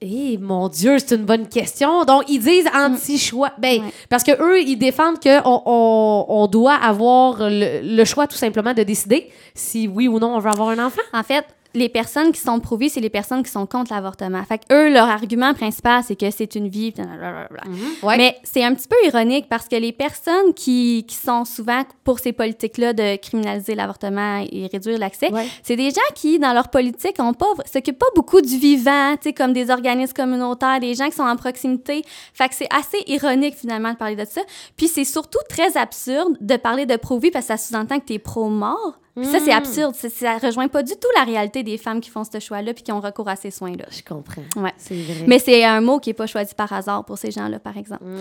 Eh, 0.00 0.38
mon 0.38 0.66
Dieu, 0.68 0.98
c'est 0.98 1.14
une 1.14 1.24
bonne 1.24 1.46
question. 1.46 2.04
Donc, 2.04 2.24
ils 2.28 2.40
disent 2.40 2.66
anti-choix. 2.74 3.52
Ben, 3.58 3.80
Ouais. 3.84 3.92
parce 4.08 4.24
que 4.24 4.32
eux, 4.42 4.60
ils 4.60 4.76
défendent 4.76 5.20
qu'on 5.20 5.62
on, 5.66 6.24
on 6.28 6.46
doit 6.48 6.74
avoir 6.74 7.48
le, 7.48 7.80
le 7.96 8.04
choix 8.04 8.26
tout 8.26 8.36
simplement 8.36 8.74
de 8.74 8.82
décider 8.82 9.30
si 9.54 9.86
oui 9.86 10.08
ou 10.08 10.18
non 10.18 10.34
on 10.34 10.40
veut 10.40 10.50
avoir 10.50 10.70
un 10.70 10.84
enfant. 10.84 11.02
En 11.12 11.22
fait, 11.22 11.44
les 11.74 11.88
personnes 11.88 12.32
qui 12.32 12.40
sont 12.40 12.58
pro-vie, 12.60 12.90
c'est 12.90 13.00
les 13.00 13.10
personnes 13.10 13.42
qui 13.42 13.50
sont 13.50 13.66
contre 13.66 13.92
l'avortement. 13.92 14.42
Fait 14.44 14.58
que 14.58 14.64
eux, 14.74 14.92
leur 14.92 15.08
argument 15.08 15.54
principal, 15.54 16.02
c'est 16.06 16.16
que 16.16 16.30
c'est 16.30 16.54
une 16.54 16.68
vie. 16.68 16.90
blablabla. 16.92 17.62
Ouais. 18.02 18.16
Mais 18.16 18.36
c'est 18.42 18.64
un 18.64 18.74
petit 18.74 18.88
peu 18.88 18.96
ironique 19.06 19.46
parce 19.48 19.68
que 19.68 19.76
les 19.76 19.92
personnes 19.92 20.52
qui, 20.54 21.04
qui 21.06 21.14
sont 21.16 21.44
souvent 21.44 21.82
pour 22.04 22.18
ces 22.18 22.32
politiques-là 22.32 22.92
de 22.92 23.16
criminaliser 23.16 23.74
l'avortement 23.74 24.44
et 24.50 24.68
réduire 24.72 24.98
l'accès, 24.98 25.32
Ouais. 25.32 25.46
c'est 25.62 25.76
des 25.76 25.90
gens 25.90 26.00
qui, 26.14 26.38
dans 26.38 26.52
leur 26.52 26.68
politique, 26.68 27.16
ont 27.20 27.34
pas, 27.34 27.46
s'occupent 27.72 27.98
pas 27.98 28.06
beaucoup 28.16 28.40
du 28.40 28.56
vivant, 28.58 29.12
tu 29.16 29.28
sais, 29.28 29.32
comme 29.32 29.52
des 29.52 29.70
organismes 29.70 30.12
communautaires, 30.14 30.80
des 30.80 30.94
gens 30.94 31.06
qui 31.08 31.16
sont 31.16 31.22
en 31.22 31.36
proximité. 31.36 32.02
Fait 32.34 32.48
que 32.48 32.54
c'est 32.54 32.68
assez 32.74 33.02
ironique, 33.06 33.54
finalement, 33.54 33.92
de 33.92 33.96
parler 33.96 34.16
de 34.16 34.24
ça. 34.24 34.40
Puis 34.76 34.88
c'est 34.88 35.04
surtout 35.04 35.38
très 35.48 35.76
absurde 35.76 36.36
de 36.40 36.56
parler 36.56 36.86
de 36.86 36.96
pro-vie 36.96 37.30
parce 37.30 37.46
que 37.46 37.56
ça 37.56 37.56
sous-entend 37.56 37.98
que 38.00 38.06
tu 38.06 38.14
es 38.14 38.18
pro-mort. 38.18 38.98
Puis 39.22 39.26
ça, 39.30 39.38
c'est 39.40 39.50
Mm. 39.52 39.58
absurde. 39.58 39.94
Ça 39.94 40.38
rejoint 40.38 40.68
pas 40.68 40.82
du 40.82 40.92
tout 40.92 41.08
la 41.16 41.24
réalité 41.24 41.62
des 41.62 41.78
femmes 41.78 42.00
qui 42.00 42.10
font 42.10 42.24
ce 42.24 42.38
choix-là 42.40 42.72
puis 42.74 42.82
qui 42.82 42.92
ont 42.92 43.00
recours 43.00 43.28
à 43.28 43.36
ces 43.36 43.50
soins-là. 43.50 43.84
Je 43.90 44.02
comprends. 44.02 44.42
Ouais. 44.56 44.72
C'est 44.78 44.94
vrai. 45.00 45.24
Mais 45.26 45.38
c'est 45.38 45.64
un 45.64 45.80
mot 45.80 45.98
qui 45.98 46.10
n'est 46.10 46.14
pas 46.14 46.26
choisi 46.26 46.54
par 46.54 46.72
hasard 46.72 47.04
pour 47.04 47.18
ces 47.18 47.30
gens-là, 47.30 47.58
par 47.58 47.76
exemple. 47.76 48.04
Mm. 48.04 48.18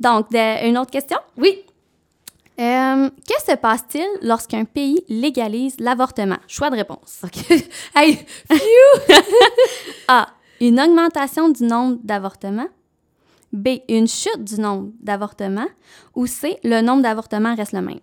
Donc, 0.00 0.30
de- 0.30 0.66
une 0.68 0.78
autre 0.78 0.90
question? 0.90 1.18
Oui. 1.36 1.62
Euh, 2.58 3.08
que 3.08 3.42
se 3.50 3.56
passe-t-il 3.56 4.06
lorsqu'un 4.28 4.64
pays 4.66 5.02
légalise 5.08 5.76
l'avortement? 5.80 6.36
Choix 6.46 6.68
de 6.68 6.76
réponse. 6.76 7.22
OK. 7.24 7.50
hey, 7.96 8.18
A. 10.08 10.28
Une 10.60 10.78
augmentation 10.80 11.48
du 11.48 11.64
nombre 11.64 11.98
d'avortements. 12.04 12.68
B. 13.52 13.78
Une 13.88 14.06
chute 14.06 14.44
du 14.44 14.60
nombre 14.60 14.90
d'avortements. 15.00 15.68
Ou 16.14 16.26
C. 16.26 16.58
Le 16.62 16.82
nombre 16.82 17.02
d'avortements 17.02 17.54
reste 17.54 17.72
le 17.72 17.80
même. 17.80 18.00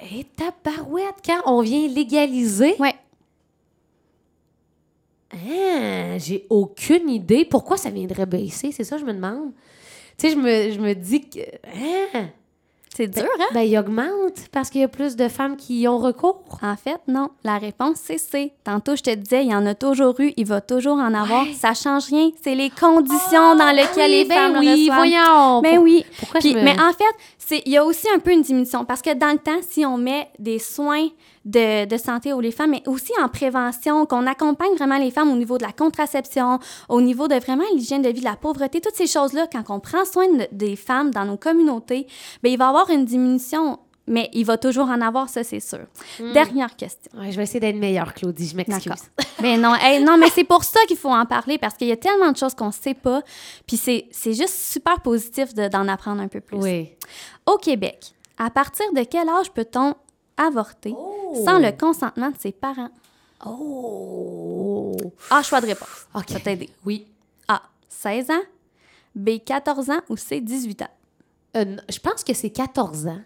Et 0.00 0.24
ta 0.24 0.52
barouette, 0.64 1.16
quand 1.24 1.40
on 1.46 1.60
vient 1.62 1.88
légaliser, 1.88 2.74
Ouais. 2.78 2.94
Ah, 5.32 6.18
j'ai 6.18 6.46
aucune 6.48 7.08
idée. 7.10 7.44
Pourquoi 7.44 7.76
ça 7.76 7.90
viendrait 7.90 8.26
baisser? 8.26 8.70
C'est 8.72 8.84
ça, 8.84 8.98
je 8.98 9.04
me 9.04 9.12
demande. 9.12 9.52
Tu 10.16 10.28
sais, 10.28 10.32
je 10.34 10.38
me, 10.38 10.70
je 10.72 10.78
me 10.80 10.94
dis 10.94 11.28
que. 11.28 11.40
Ah, 12.14 12.26
C'est 12.96 13.08
dur, 13.08 13.24
hein? 13.40 13.44
ben, 13.52 13.62
il 13.62 13.76
augmente 13.76 14.48
parce 14.52 14.70
qu'il 14.70 14.80
y 14.80 14.84
a 14.84 14.88
plus 14.88 15.16
de 15.16 15.28
femmes 15.28 15.56
qui 15.56 15.80
y 15.80 15.88
ont 15.88 15.98
recours. 15.98 16.42
En 16.62 16.76
fait, 16.76 17.00
non. 17.08 17.30
La 17.42 17.58
réponse, 17.58 17.96
c'est 18.04 18.18
C. 18.18 18.52
Tantôt, 18.62 18.94
je 18.94 19.02
te 19.02 19.14
disais, 19.14 19.44
il 19.44 19.50
y 19.50 19.54
en 19.54 19.66
a 19.66 19.74
toujours 19.74 20.18
eu, 20.20 20.32
il 20.36 20.46
va 20.46 20.60
toujours 20.60 20.98
en 20.98 21.12
avoir. 21.12 21.42
Ouais. 21.42 21.52
Ça 21.54 21.74
change 21.74 22.06
rien. 22.06 22.30
C'est 22.42 22.54
les 22.54 22.70
conditions 22.70 23.56
dans 23.56 23.74
lesquelles 23.74 24.10
les 24.12 24.24
ben 24.24 24.34
femmes 24.34 24.56
oui, 24.60 24.88
reçoivent. 24.88 24.96
voyons. 24.96 25.60
Ben 25.62 25.78
oui. 25.78 26.04
Pourquoi 26.20 26.40
Puis- 26.40 26.52
je 26.52 26.56
me... 26.58 26.62
Mais 26.62 26.76
en 26.80 26.92
fait, 26.92 27.60
il 27.66 27.72
y 27.72 27.76
a 27.76 27.84
aussi 27.84 28.06
un 28.14 28.18
peu 28.20 28.30
une 28.30 28.42
diminution 28.42 28.84
parce 28.84 29.02
que 29.02 29.12
dans 29.12 29.32
le 29.32 29.38
temps, 29.38 29.58
si 29.68 29.84
on 29.84 29.98
met 29.98 30.28
des 30.38 30.58
soins 30.58 31.08
de, 31.44 31.84
de 31.84 31.96
santé 31.98 32.32
aux 32.32 32.40
les 32.40 32.50
femmes, 32.52 32.70
mais 32.70 32.82
aussi 32.88 33.12
en 33.22 33.28
prévention, 33.28 34.06
qu'on 34.06 34.26
accompagne 34.26 34.74
vraiment 34.76 34.98
les 34.98 35.10
femmes 35.10 35.30
au 35.30 35.36
niveau 35.36 35.58
de 35.58 35.62
la 35.62 35.72
contraception, 35.72 36.58
au 36.88 37.00
niveau 37.00 37.28
de 37.28 37.34
vraiment 37.36 37.64
l'hygiène 37.74 38.02
de 38.02 38.08
vie, 38.08 38.20
de 38.20 38.24
la 38.24 38.36
pauvreté, 38.36 38.80
toutes 38.80 38.94
ces 38.96 39.06
choses-là, 39.06 39.46
quand 39.52 39.64
on 39.68 39.80
prend 39.80 40.04
soin 40.04 40.26
de- 40.28 40.48
des 40.52 40.76
femmes 40.76 41.10
dans 41.10 41.24
nos 41.24 41.36
communautés, 41.36 42.06
ben 42.42 42.50
il 42.52 42.58
va 42.58 42.64
y 42.66 42.68
avoir 42.68 42.88
une 42.90 43.04
diminution, 43.04 43.78
mais 44.06 44.28
il 44.32 44.44
va 44.44 44.58
toujours 44.58 44.88
en 44.88 45.00
avoir, 45.00 45.28
ça, 45.28 45.44
c'est 45.44 45.60
sûr. 45.60 45.80
Hmm. 46.20 46.32
Dernière 46.32 46.76
question. 46.76 47.10
Ouais, 47.18 47.30
je 47.30 47.36
vais 47.36 47.42
essayer 47.44 47.60
d'être 47.60 47.76
meilleure, 47.76 48.12
Claudie. 48.14 48.48
Je 48.48 48.56
m'excuse. 48.56 48.92
Mais 49.40 49.56
non, 49.58 49.74
hey, 49.74 50.02
non, 50.02 50.16
mais 50.18 50.28
c'est 50.30 50.44
pour 50.44 50.64
ça 50.64 50.80
qu'il 50.86 50.96
faut 50.96 51.10
en 51.10 51.24
parler 51.26 51.58
parce 51.58 51.74
qu'il 51.74 51.88
y 51.88 51.92
a 51.92 51.96
tellement 51.96 52.30
de 52.32 52.36
choses 52.36 52.54
qu'on 52.54 52.66
ne 52.68 52.72
sait 52.72 52.94
pas. 52.94 53.22
Puis 53.66 53.76
c'est 53.76 54.06
juste 54.32 54.54
super 54.72 55.00
positif 55.00 55.54
de- 55.54 55.68
d'en 55.68 55.88
apprendre 55.88 56.20
un 56.22 56.28
peu 56.28 56.40
plus. 56.40 56.56
Oui. 56.58 56.90
Au 57.46 57.56
Québec, 57.56 58.12
à 58.38 58.50
partir 58.50 58.84
de 58.94 59.02
quel 59.04 59.28
âge 59.28 59.50
peut-on 59.52 59.94
avorter 60.36 60.94
Oh. 60.96 61.42
sans 61.44 61.58
le 61.58 61.70
consentement 61.72 62.30
de 62.30 62.36
ses 62.38 62.52
parents? 62.52 62.90
Oh. 63.44 64.92
A, 65.30 65.42
choix 65.42 65.60
de 65.60 65.66
réponse. 65.66 66.06
OK. 66.14 66.28
Ça 66.30 66.40
t'aider. 66.40 66.70
Oui. 66.84 67.06
A, 67.48 67.62
16 67.88 68.30
ans. 68.30 68.42
B, 69.14 69.38
14 69.44 69.90
ans 69.90 70.00
ou 70.08 70.16
C, 70.16 70.40
18 70.40 70.82
ans? 70.82 70.88
Euh, 71.56 71.76
je 71.88 71.98
pense 71.98 72.24
que 72.24 72.34
c'est 72.34 72.50
14 72.50 73.06
ans. 73.06 73.20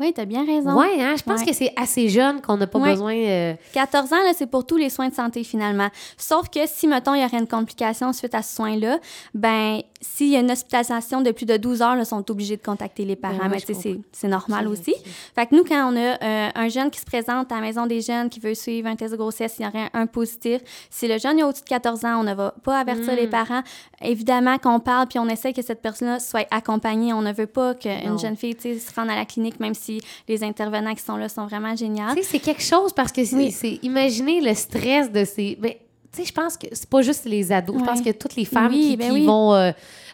Oui, 0.00 0.12
t'as 0.14 0.24
bien 0.24 0.44
raison. 0.46 0.78
Oui, 0.78 1.00
hein? 1.00 1.14
Je 1.16 1.22
pense 1.22 1.40
Ouais. 1.40 1.46
que 1.46 1.52
c'est 1.54 1.72
assez 1.76 2.08
jeune 2.08 2.40
qu'on 2.40 2.56
n'a 2.56 2.66
pas 2.66 2.78
Ouais. 2.78 2.92
besoin... 2.92 3.14
euh, 3.14 3.54
14 3.72 4.12
ans, 4.12 4.16
c'est 4.34 4.46
pour 4.46 4.66
tous 4.66 4.76
les 4.76 4.88
soins 4.90 5.08
de 5.08 5.14
santé, 5.14 5.44
finalement. 5.44 5.88
Sauf 6.16 6.48
que 6.48 6.60
si, 6.66 6.86
mettons, 6.88 7.14
il 7.14 7.22
y 7.22 7.24
aurait 7.24 7.38
une 7.38 7.46
complication 7.48 8.12
suite 8.12 8.34
à 8.34 8.42
ce 8.42 8.56
soin-là, 8.56 8.98
ben 9.34 9.80
s'il 10.02 10.28
y 10.28 10.36
a 10.36 10.40
une 10.40 10.50
hospitalisation 10.50 11.20
de 11.22 11.30
plus 11.30 11.46
de 11.46 11.56
12 11.56 11.80
heures, 11.80 11.96
ils 11.96 12.04
sont 12.04 12.28
obligés 12.30 12.56
de 12.56 12.62
contacter 12.62 13.04
les 13.04 13.16
parents. 13.16 13.36
Ben 13.38 13.52
oui, 13.52 13.64
Mais 13.68 13.74
c'est- 13.74 13.98
c'est 14.12 14.28
normal 14.28 14.66
aussi. 14.68 14.94
Fait 15.34 15.46
que 15.46 15.54
nous, 15.54 15.64
quand 15.64 15.90
on 15.92 15.96
a 15.96 16.22
euh, 16.22 16.48
un 16.54 16.68
jeune 16.68 16.90
qui 16.90 17.00
se 17.00 17.04
présente 17.06 17.50
à 17.52 17.54
la 17.54 17.60
maison 17.60 17.86
des 17.86 18.00
jeunes, 18.00 18.28
qui 18.28 18.40
veut 18.40 18.54
suivre 18.54 18.88
un 18.88 18.96
test 18.96 19.12
de 19.12 19.16
grossesse, 19.16 19.56
il 19.58 19.64
y 19.64 19.66
aurait 19.68 19.88
un, 19.94 20.06
positif. 20.06 20.60
Si 20.90 21.08
le 21.08 21.16
jeune 21.18 21.38
est 21.38 21.42
au-dessus 21.44 21.62
de 21.62 21.68
14 21.68 22.04
ans, 22.04 22.20
on 22.20 22.24
ne 22.24 22.34
va 22.34 22.52
pas 22.62 22.78
avertir 22.78 23.14
les 23.14 23.26
parents. 23.28 23.62
Évidemment 24.02 24.58
qu'on 24.58 24.80
parle, 24.80 25.06
puis 25.06 25.18
on 25.18 25.28
essaie 25.28 25.52
que 25.52 25.62
cette 25.62 25.80
personne-là 25.80 26.18
soit 26.18 26.46
accompagnée. 26.50 27.12
On 27.12 27.22
ne 27.22 27.32
veut 27.32 27.46
pas 27.46 27.74
qu'une 27.74 28.18
jeune 28.18 28.36
fille 28.36 28.54
tu 28.56 28.74
sais, 28.74 28.78
se 28.78 28.94
rende 28.94 29.08
à 29.10 29.14
la 29.16 29.24
clinique, 29.24 29.60
même 29.60 29.74
si 29.74 30.00
les 30.28 30.42
intervenants 30.42 30.94
qui 30.94 31.02
sont 31.02 31.16
là 31.16 31.28
sont 31.28 31.46
vraiment 31.46 31.74
géniaux. 31.76 32.06
C'est 32.22 32.38
quelque 32.40 32.62
chose 32.62 32.92
parce 32.92 33.12
que 33.12 33.24
c'est, 33.24 33.36
Oui. 33.36 33.50
c'est- 33.52 33.78
imaginez 33.82 34.40
le 34.40 34.54
stress 34.54 35.10
de 35.12 35.24
ces. 35.24 35.56
Mais 35.60 35.78
tu 36.12 36.20
sais, 36.20 36.24
je 36.28 36.32
pense 36.32 36.56
que 36.56 36.66
c'est 36.72 36.88
pas 36.88 37.02
juste 37.02 37.24
les 37.24 37.52
ados. 37.52 37.76
Je 37.78 37.84
pense 37.84 38.02
que 38.02 38.10
toutes 38.10 38.36
les 38.36 38.44
femmes 38.44 38.68
Oui, 38.72 38.90
qui, 38.90 38.96
ben 38.96 39.06
qui 39.08 39.12
oui. 39.20 39.26
vont 39.26 39.54
euh, 39.54 39.70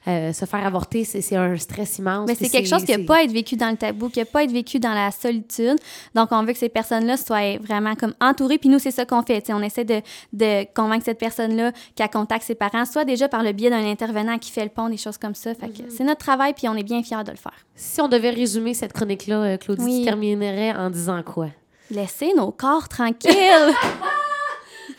euh, 0.06 0.32
se 0.32 0.44
faire 0.44 0.64
avorter, 0.64 1.04
c'est, 1.04 1.34
un 1.34 1.56
stress 1.56 1.98
immense. 1.98 2.28
Mais 2.28 2.34
c'est 2.36 2.48
quelque 2.48 2.68
chose 2.68 2.84
qui 2.84 2.96
n'a 2.96 3.04
pas 3.04 3.16
à 3.16 3.22
être 3.24 3.32
vécu 3.32 3.56
dans 3.56 3.68
le 3.70 3.76
tabou, 3.76 4.08
qui 4.08 4.20
n'a 4.20 4.24
pas 4.24 4.38
à 4.38 4.42
être 4.44 4.52
vécu 4.52 4.78
dans 4.78 4.94
la 4.94 5.10
solitude. 5.10 5.76
Donc, 6.14 6.28
on 6.30 6.44
veut 6.44 6.52
que 6.52 6.58
ces 6.58 6.68
personnes-là 6.68 7.16
soient 7.16 7.58
vraiment 7.58 7.94
comme 7.96 8.14
entourées. 8.20 8.58
Puis 8.58 8.68
nous, 8.68 8.78
c'est 8.78 8.92
ça 8.92 9.04
qu'on 9.04 9.22
fait. 9.22 9.44
On 9.50 9.60
essaie 9.62 9.84
de, 9.84 10.00
de 10.32 10.66
convaincre 10.72 11.04
cette 11.04 11.18
personne-là 11.18 11.72
qu'elle 11.96 12.10
contacte 12.10 12.44
ses 12.44 12.54
parents, 12.54 12.84
soit 12.84 13.04
déjà 13.04 13.28
par 13.28 13.42
le 13.42 13.50
biais 13.52 13.70
d'un 13.70 13.84
intervenant 13.84 14.38
qui 14.38 14.50
fait 14.52 14.62
le 14.64 14.70
pont, 14.70 14.88
des 14.88 14.96
choses 14.96 15.18
comme 15.18 15.34
ça. 15.34 15.54
Fait 15.54 15.66
Mm-hmm. 15.66 15.86
que 15.86 15.90
c'est 15.90 16.04
notre 16.04 16.20
travail, 16.20 16.54
puis 16.54 16.68
on 16.68 16.74
est 16.76 16.82
bien 16.84 17.02
fiers 17.02 17.24
de 17.24 17.30
le 17.32 17.36
faire. 17.36 17.66
Si 17.74 18.00
on 18.00 18.08
devait 18.08 18.30
résumer 18.30 18.72
cette 18.74 18.92
chronique-là, 18.92 19.36
euh, 19.42 19.56
Claudie, 19.56 19.82
Oui. 19.84 19.98
tu 20.00 20.04
terminerais 20.04 20.72
en 20.74 20.90
disant 20.90 21.22
quoi? 21.22 21.48
Laissez 21.90 22.32
nos 22.34 22.50
corps 22.52 22.88
tranquilles. 22.88 23.32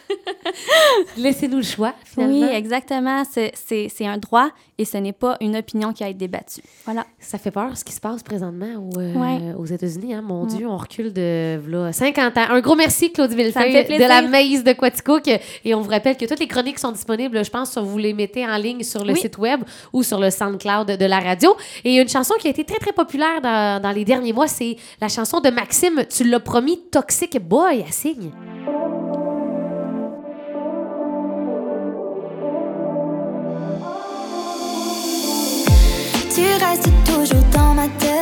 Laissez-nous 1.17 1.57
le 1.57 1.63
choix, 1.63 1.93
finalement. 2.05 2.47
oui, 2.47 2.55
exactement. 2.55 3.23
C'est- 3.29 3.53
un 4.05 4.17
droit 4.17 4.49
et 4.77 4.85
ce 4.85 4.97
n'est 4.97 5.13
pas 5.13 5.35
une 5.41 5.55
opinion 5.57 5.91
qui 5.93 6.03
a 6.03 6.07
été 6.09 6.17
débattue. 6.19 6.61
Voilà. 6.85 7.05
Ça 7.19 7.37
fait 7.37 7.51
peur 7.51 7.77
ce 7.77 7.83
qui 7.83 7.91
se 7.93 7.99
passe 7.99 8.23
présentement 8.23 8.67
au, 8.77 8.97
euh, 8.99 9.13
Ouais. 9.13 9.53
aux 9.57 9.65
États-Unis. 9.65 10.13
Hein? 10.15 10.21
Mon 10.21 10.45
Mm. 10.45 10.47
Dieu, 10.47 10.67
on 10.67 10.77
recule 10.77 11.11
de 11.13 11.59
voilà, 11.67 11.91
50 11.91 12.37
ans. 12.37 12.45
Un 12.49 12.61
gros 12.61 12.75
merci, 12.75 13.11
Claudie 13.11 13.35
Villefeuille, 13.35 13.73
de 13.85 14.07
la 14.07 14.21
Maïs 14.23 14.63
de 14.63 14.71
Quaticook. 14.73 15.27
Et 15.65 15.75
on 15.75 15.81
vous 15.81 15.89
rappelle 15.89 16.15
que 16.17 16.25
toutes 16.25 16.39
les 16.39 16.47
chroniques 16.47 16.79
sont 16.79 16.91
disponibles, 16.91 17.43
je 17.43 17.49
pense, 17.51 17.71
si 17.73 17.79
vous 17.79 17.97
les 17.97 18.13
mettez 18.13 18.45
en 18.47 18.57
ligne 18.57 18.83
sur 18.83 19.03
le 19.03 19.13
Oui. 19.13 19.19
site 19.19 19.37
web 19.37 19.61
ou 19.93 20.01
sur 20.01 20.19
le 20.19 20.29
SoundCloud 20.31 20.87
de 20.97 21.05
la 21.05 21.19
radio. 21.19 21.55
Et 21.83 21.97
une 21.97 22.09
chanson 22.09 22.33
qui 22.39 22.47
a 22.47 22.51
été 22.51 22.63
très, 22.63 22.77
très 22.79 22.93
populaire 22.93 23.41
dans, 23.41 23.81
dans 23.81 23.91
les 23.91 24.05
derniers 24.05 24.33
mois, 24.33 24.47
c'est 24.47 24.77
la 25.01 25.09
chanson 25.09 25.39
de 25.41 25.49
Maxime, 25.49 26.03
Tu 26.09 26.23
l'as 26.23 26.39
promis, 26.39 26.79
Toxic 26.91 27.37
Boy, 27.39 27.83
à 27.87 27.91
signe. 27.91 28.31
Tu 36.33 36.41
restes 36.41 36.89
toujours 37.05 37.43
dans 37.51 37.73
ma 37.73 37.87
tête. 37.97 38.18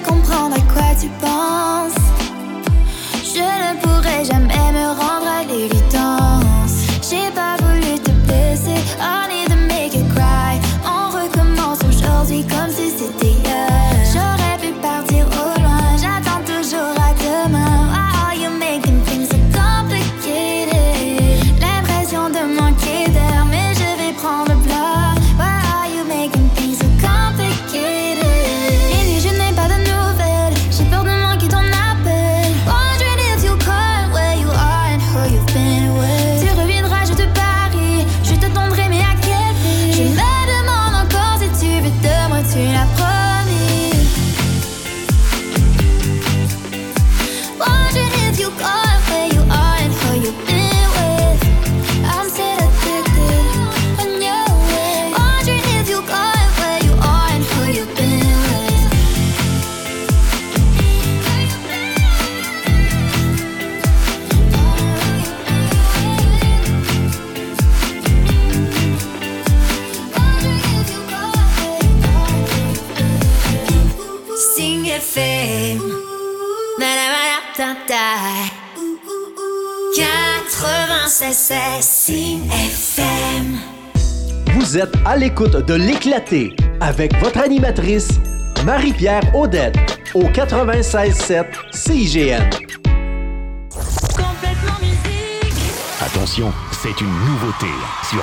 Comprendre 0.00 0.56
à 0.56 0.72
quoi 0.72 0.94
tu 1.00 1.08
penses. 1.20 1.55
FM. 81.22 82.50
Vous 84.54 84.76
êtes 84.76 84.92
à 85.06 85.16
l'écoute 85.16 85.56
de 85.64 85.72
l'éclaté 85.72 86.54
avec 86.78 87.16
votre 87.20 87.38
animatrice 87.38 88.08
Marie-Pierre 88.66 89.22
Audette 89.34 89.78
au 90.12 90.24
96.7 90.24 91.46
CIGN. 91.72 92.42
Complètement 94.10 94.78
musique. 94.82 95.54
Attention, 96.04 96.52
c'est 96.82 97.00
une 97.00 97.14
nouveauté 97.24 97.72
sur 98.10 98.22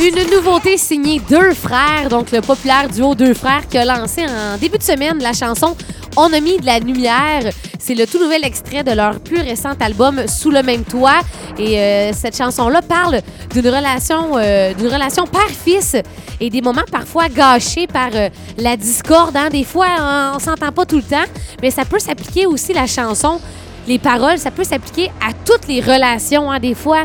Une 0.00 0.36
nouveauté 0.36 0.76
signée 0.76 1.20
Deux 1.28 1.52
Frères, 1.52 2.08
donc 2.10 2.30
le 2.30 2.42
populaire 2.42 2.88
duo 2.88 3.16
Deux 3.16 3.34
Frères 3.34 3.66
qui 3.68 3.76
a 3.76 3.84
lancé 3.84 4.24
en 4.24 4.56
début 4.56 4.78
de 4.78 4.84
semaine 4.84 5.18
la 5.20 5.32
chanson 5.32 5.76
On 6.16 6.32
a 6.32 6.38
mis 6.38 6.58
de 6.58 6.66
la 6.66 6.78
lumière. 6.78 7.42
C'est 7.88 7.94
le 7.94 8.06
tout 8.06 8.18
nouvel 8.18 8.44
extrait 8.44 8.84
de 8.84 8.90
leur 8.90 9.18
plus 9.18 9.40
récent 9.40 9.70
album 9.80 10.20
Sous 10.28 10.50
le 10.50 10.62
même 10.62 10.84
toit. 10.84 11.20
Et 11.56 11.78
euh, 11.80 12.12
cette 12.12 12.36
chanson-là 12.36 12.82
parle 12.82 13.22
d'une 13.50 13.66
relation, 13.66 14.36
euh, 14.36 14.74
relation 14.78 15.26
père-fils 15.26 15.96
et 16.38 16.50
des 16.50 16.60
moments 16.60 16.82
parfois 16.92 17.30
gâchés 17.30 17.86
par 17.86 18.10
euh, 18.14 18.28
la 18.58 18.76
discorde. 18.76 19.34
hein. 19.38 19.48
Des 19.48 19.64
fois, 19.64 19.86
on, 19.98 20.36
on 20.36 20.38
s'entend 20.38 20.70
pas 20.70 20.84
tout 20.84 20.96
le 20.96 21.02
temps, 21.02 21.24
mais 21.62 21.70
ça 21.70 21.86
peut 21.86 21.98
s'appliquer 21.98 22.44
aussi 22.44 22.74
la 22.74 22.86
chanson. 22.86 23.40
Les 23.86 23.98
paroles, 23.98 24.36
ça 24.38 24.50
peut 24.50 24.64
s'appliquer 24.64 25.10
à 25.26 25.32
toutes 25.46 25.66
les 25.66 25.80
relations. 25.80 26.50
hein. 26.52 26.58
Des 26.60 26.74
fois, 26.74 27.04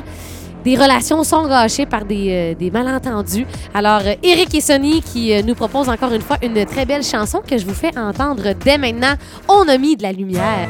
des 0.63 0.75
relations 0.75 1.23
sont 1.23 1.47
gâchées 1.47 1.85
par 1.85 2.05
des, 2.05 2.53
euh, 2.53 2.55
des 2.55 2.71
malentendus. 2.71 3.45
Alors, 3.73 4.01
euh, 4.05 4.15
Eric 4.23 4.53
et 4.55 4.61
Sonny 4.61 5.01
qui 5.01 5.33
euh, 5.33 5.41
nous 5.41 5.55
proposent 5.55 5.89
encore 5.89 6.13
une 6.13 6.21
fois 6.21 6.37
une 6.41 6.65
très 6.65 6.85
belle 6.85 7.03
chanson 7.03 7.41
que 7.45 7.57
je 7.57 7.65
vous 7.65 7.73
fais 7.73 7.97
entendre 7.97 8.53
dès 8.63 8.77
maintenant. 8.77 9.13
On 9.47 9.67
a 9.67 9.77
mis 9.77 9.95
de 9.95 10.03
la 10.03 10.11
lumière. 10.11 10.69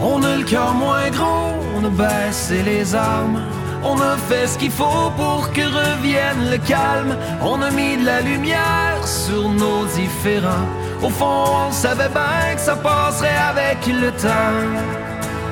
On 0.00 0.22
a 0.22 0.36
le 0.36 0.44
cœur 0.44 0.74
moins 0.74 1.10
gros, 1.10 1.54
on 1.76 1.84
a 1.84 1.90
baissé 1.90 2.62
les 2.62 2.94
armes. 2.94 3.40
On 3.84 4.00
a 4.00 4.16
fait 4.16 4.46
ce 4.46 4.58
qu'il 4.58 4.70
faut 4.70 5.10
pour 5.16 5.50
que 5.52 5.62
revienne 5.62 6.50
le 6.50 6.58
calme. 6.58 7.16
On 7.42 7.60
a 7.62 7.70
mis 7.70 7.96
de 7.96 8.06
la 8.06 8.20
lumière 8.20 9.06
sur 9.06 9.48
nos 9.48 9.84
différends. 9.86 10.66
Au 11.02 11.08
fond, 11.08 11.66
on 11.68 11.72
savait 11.72 12.08
bien 12.08 12.54
que 12.54 12.60
ça 12.60 12.76
passerait 12.76 13.36
avec 13.50 13.84
le 13.88 14.10
temps. 14.12 15.11